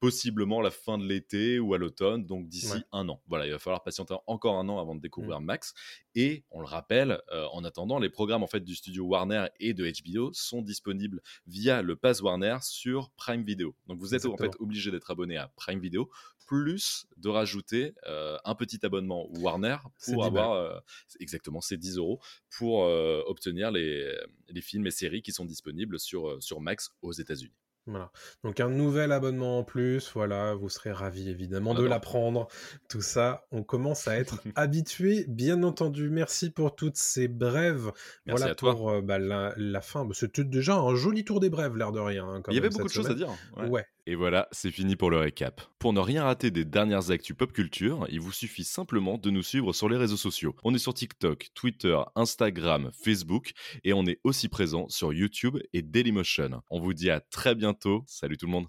possiblement 0.02 0.60
la 0.60 0.72
fin 0.72 0.98
de 0.98 1.06
l'été 1.06 1.60
ou 1.60 1.74
à 1.74 1.78
l'automne, 1.78 2.26
donc 2.26 2.48
d'ici 2.48 2.82
un 2.90 3.08
an. 3.08 3.22
Voilà, 3.28 3.46
il 3.46 3.52
va 3.52 3.60
falloir 3.60 3.84
patienter 3.84 4.16
encore 4.26 4.58
un 4.58 4.68
an 4.68 4.80
avant 4.80 4.96
de 4.96 5.00
découvrir 5.00 5.40
mmh. 5.40 5.44
Max. 5.44 5.74
Et 6.16 6.42
on 6.50 6.58
le 6.58 6.66
rappelle, 6.66 7.22
euh, 7.30 7.46
en 7.52 7.62
attendant, 7.62 8.00
les 8.00 8.10
programmes 8.10 8.42
en 8.42 8.48
fait 8.48 8.64
du 8.64 8.74
studio 8.74 9.04
Warner 9.04 9.46
et 9.60 9.74
de 9.74 9.88
HBO 9.88 10.32
sont 10.32 10.60
disponibles 10.60 11.22
via 11.46 11.82
le 11.82 11.94
Pass 11.94 12.20
Warner 12.20 12.56
sur 12.62 13.12
Prime 13.12 13.44
Video. 13.44 13.76
Donc 13.86 14.00
vous 14.00 14.12
êtes 14.16 14.26
en 14.26 14.36
fait 14.36 14.50
obligé 14.58 14.90
d'être 14.90 15.08
abonné 15.08 15.36
à 15.36 15.52
Prime 15.54 15.78
Video, 15.78 16.10
plus 16.48 17.06
de 17.16 17.28
rajouter 17.28 17.94
euh, 18.08 18.38
un 18.44 18.56
petit 18.56 18.84
abonnement 18.84 19.28
Warner 19.38 19.76
pour 20.04 20.24
avoir 20.24 20.54
euh, 20.54 20.80
exactement 21.20 21.60
ces 21.60 21.76
10 21.76 21.98
euros 21.98 22.18
pour 22.58 22.80
obtenir 22.80 23.70
les, 23.70 24.12
les, 24.48 24.62
films 24.62 24.88
et 24.88 24.90
séries 24.90 25.22
qui 25.22 25.30
sont 25.30 25.44
disponibles 25.44 26.00
sur, 26.00 26.42
sur 26.42 26.60
Max 26.60 26.90
aux 27.02 27.12
États-Unis. 27.12 27.54
Voilà. 27.86 28.12
Donc 28.44 28.60
un 28.60 28.68
nouvel 28.68 29.10
abonnement 29.10 29.58
en 29.58 29.64
plus, 29.64 30.12
voilà, 30.14 30.54
vous 30.54 30.68
serez 30.68 30.92
ravis 30.92 31.28
évidemment 31.28 31.74
de 31.74 31.84
l'apprendre. 31.84 32.46
Tout 32.88 33.02
ça, 33.02 33.46
on 33.50 33.64
commence 33.64 34.06
à 34.06 34.16
être 34.16 34.40
habitué, 34.54 35.24
bien 35.28 35.62
entendu. 35.64 36.08
Merci 36.08 36.50
pour 36.50 36.76
toutes 36.76 36.96
ces 36.96 37.26
brèves. 37.26 37.90
Merci 38.26 38.42
voilà 38.42 38.46
à 38.52 38.54
toi. 38.54 38.74
pour 38.74 38.90
euh, 38.90 39.00
bah, 39.00 39.18
la, 39.18 39.80
fin. 39.80 40.04
Bah, 40.04 40.14
C'était 40.14 40.44
déjà 40.44 40.76
un 40.76 40.94
joli 40.94 41.24
tour 41.24 41.40
des 41.40 41.50
brèves, 41.50 41.76
l'air 41.76 41.90
de 41.92 42.00
rien. 42.00 42.26
Hein, 42.26 42.42
Il 42.48 42.54
y 42.54 42.58
avait 42.58 42.68
beaucoup 42.68 42.88
de 42.88 42.92
choses 42.92 43.10
à 43.10 43.14
dire. 43.14 43.30
ouais. 43.56 43.84
Et 44.04 44.16
voilà, 44.16 44.48
c'est 44.50 44.72
fini 44.72 44.96
pour 44.96 45.10
le 45.10 45.18
récap. 45.18 45.60
Pour 45.78 45.92
ne 45.92 46.00
rien 46.00 46.24
rater 46.24 46.50
des 46.50 46.64
dernières 46.64 47.12
actus 47.12 47.36
pop 47.36 47.52
culture, 47.52 48.04
il 48.10 48.20
vous 48.20 48.32
suffit 48.32 48.64
simplement 48.64 49.16
de 49.16 49.30
nous 49.30 49.44
suivre 49.44 49.72
sur 49.72 49.88
les 49.88 49.96
réseaux 49.96 50.16
sociaux. 50.16 50.56
On 50.64 50.74
est 50.74 50.78
sur 50.78 50.92
TikTok, 50.92 51.50
Twitter, 51.54 51.96
Instagram, 52.16 52.90
Facebook 53.04 53.52
et 53.84 53.92
on 53.92 54.04
est 54.06 54.18
aussi 54.24 54.48
présent 54.48 54.88
sur 54.88 55.12
YouTube 55.12 55.58
et 55.72 55.82
Dailymotion. 55.82 56.62
On 56.68 56.80
vous 56.80 56.94
dit 56.94 57.10
à 57.10 57.20
très 57.20 57.54
bientôt. 57.54 58.02
Salut 58.08 58.36
tout 58.36 58.46
le 58.46 58.52
monde. 58.52 58.66